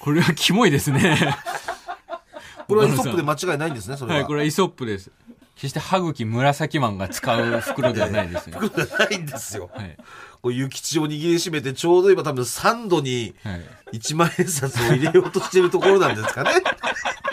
[0.00, 1.16] これはキモいですね。
[2.68, 4.18] これはイソップで間違いないんですね、それは。
[4.18, 5.10] はい、これはイソップです。
[5.54, 8.56] 決して歯茎紫マンが使う袋ではないですね。
[8.56, 9.70] はじゃないんですよ。
[9.76, 9.96] い。
[10.40, 13.98] こう、諭吉を握りしめて、ちょうど今多分3度にはい。
[13.98, 16.50] 1万円札を入れようとしてるところなんですかね。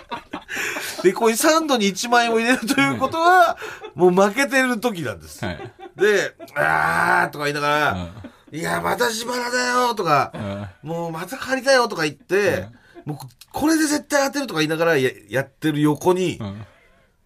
[1.04, 3.58] で、こういう3度に1万円を入れるということは、
[3.96, 5.44] もう負けてる時なんです。
[5.44, 5.72] はい。
[5.96, 8.08] で、あーとか言いながら、
[8.52, 12.68] いや、また自腹だよとか、うんもうまた借りたよとか言って、
[13.06, 13.18] もう
[13.52, 16.66] ここれで絶対当てるとか言いながらややってる横に、うん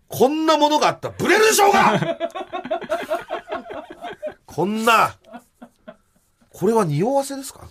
[0.10, 2.20] こんなものがあったらブレるでしょうが
[4.46, 5.16] こんな、
[6.52, 7.68] これは匂わせですか？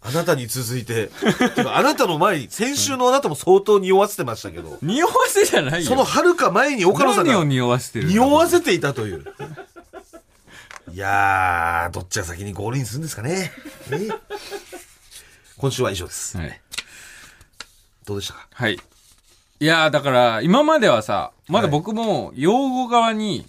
[0.00, 1.12] あなたに続いて。
[1.54, 5.88] てかあなたの前に、先週のあなたも相当匂わせてましたけど、匂わせじゃないよ。
[5.88, 9.24] その遥か前に岡野さんが何を匂わせてる匂わせていたという。
[10.92, 13.52] いやー、どっちが先にゴールインするんですかね。
[13.98, 14.08] ね
[15.58, 16.36] 今週は以上です。
[16.38, 16.60] はい。
[18.06, 18.46] どうでしたか？
[18.52, 18.74] はい。
[18.74, 23.46] いやーだから、今まではさ、まだ僕も、用語側に、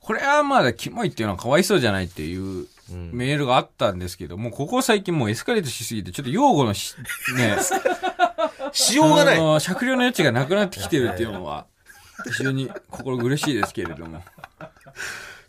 [0.00, 2.66] これはまだキモいっていうのはかわいそうじゃないっていう
[3.12, 6.94] メールがあったんですけど、もうここ最近もうエスカレートしすぎて、ちょっと用語のし、
[7.36, 7.56] ね、
[8.72, 11.66] しようがない酌量の余地がなくなってきてるっていうのは、
[12.36, 14.22] 非常に心苦しいですけれども。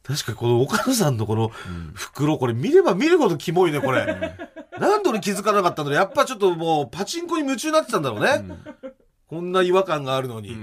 [0.08, 1.50] 確かにこの岡野さんのこの
[1.94, 4.38] 袋、これ見れば見るほどキモいね、これ。
[4.80, 6.00] 何度に気づかなかったんだろう。
[6.00, 8.46] やっぱちょっともうパチンコに夢中になってたんだろうね。
[9.28, 10.56] こんな違和感があるのに。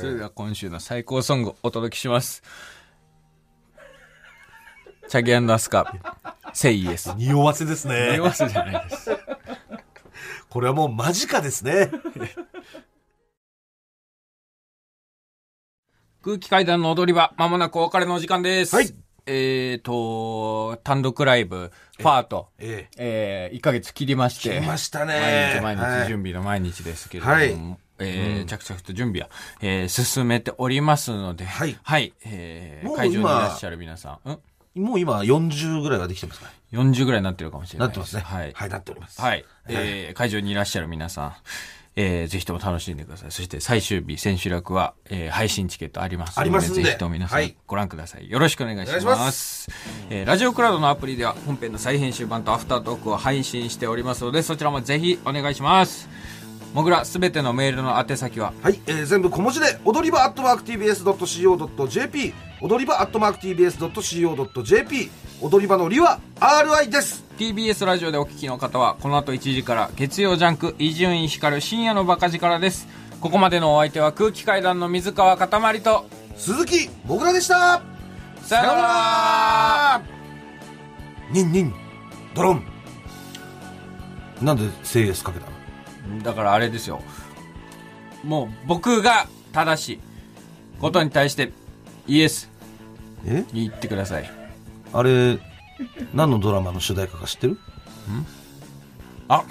[0.00, 2.42] それでは今週の最高ソングお届けします。
[5.08, 5.94] チャギアスカ、
[6.54, 7.12] セイエス。
[7.16, 8.22] 匂わせですね匂。
[8.22, 9.10] わせじゃないです。
[10.48, 11.90] これはもう間近ですね。
[16.22, 18.76] 空気階段の踊り場、まもなくお別れのお時間です。
[18.76, 18.94] はい。
[19.26, 24.60] えーと、単独ライブ、ファート、ええー、1ヶ月切りまして。
[24.60, 27.48] 来ましたね毎日毎はい日準備の毎日ですけれども、はい
[27.98, 29.30] えー着々と準備は、
[29.62, 31.76] えー進めておりますので、はい
[32.24, 34.32] えーもう会場にい今らっしゃる皆さん、ん？
[34.76, 38.22] えもう今40ぐらいはできてますか？40ぐらいになってるかもしれなないってますね。
[38.22, 38.52] はい。
[38.54, 39.20] はい、なっております。
[39.20, 39.44] はい。
[39.68, 41.34] えー会場にいらっしゃる皆さん、
[41.94, 43.30] えーぜひとも楽しんでください。
[43.32, 48.30] そして最終日、千秋楽は、えー配信チケットありますので、ありぜひとも皆さんはいご覧ください。
[48.30, 49.06] よろしくお願いします。
[49.06, 49.68] ます
[50.10, 56.08] えーラジオクラウドのアプリでは本編の再編集版とアフタートークを配信しておりますので、そちらもぜひお願いします。
[56.72, 65.10] もぐら、すべてのメールの宛先は、はい、えー全部小文字で、踊り場アットマーク TBS.CO.JP、踊り場アットマーク TBS.CO.JP、
[65.42, 67.24] 踊り場のりは RI です。
[67.36, 72.86] TBS ラジオでお聞きの方はこの後1時から月曜ジャンク伊集院光る深夜のバカ力です。
[73.20, 76.06] ここまでのお相手は空気階段の水川かたまりと
[76.36, 77.82] 鈴木もぐらでした。
[78.42, 80.02] さよなら。
[81.32, 81.74] ニンニン、
[82.34, 82.64] ドロン。
[84.40, 85.51] なんでセイエスかけたの？
[86.20, 87.00] だからあれですよ。
[88.24, 90.00] もう僕が正しい
[90.80, 91.52] ことに対して
[92.06, 92.50] イエス
[93.26, 93.44] え？
[93.52, 94.30] 言ってください。
[94.92, 95.38] あれ、
[96.12, 97.58] 何のドラマの主題歌か知ってる？
[99.28, 99.44] あ。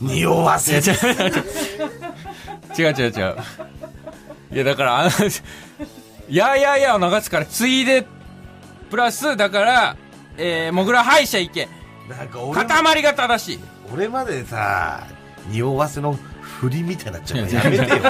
[0.00, 0.76] 匂わせ。
[0.76, 3.36] 違う違う違う違う違う。
[4.52, 5.10] いやだからあの
[6.30, 8.06] 「やーやーやー」を流すからついで。
[8.90, 9.96] プラスだから
[10.38, 11.68] えー、もぐら歯医者行け
[12.08, 13.60] なんか俺塊が正しい
[13.92, 15.06] 俺までさ、
[15.48, 18.02] 匂わせの振りみたいになっちゃうからやめてよ。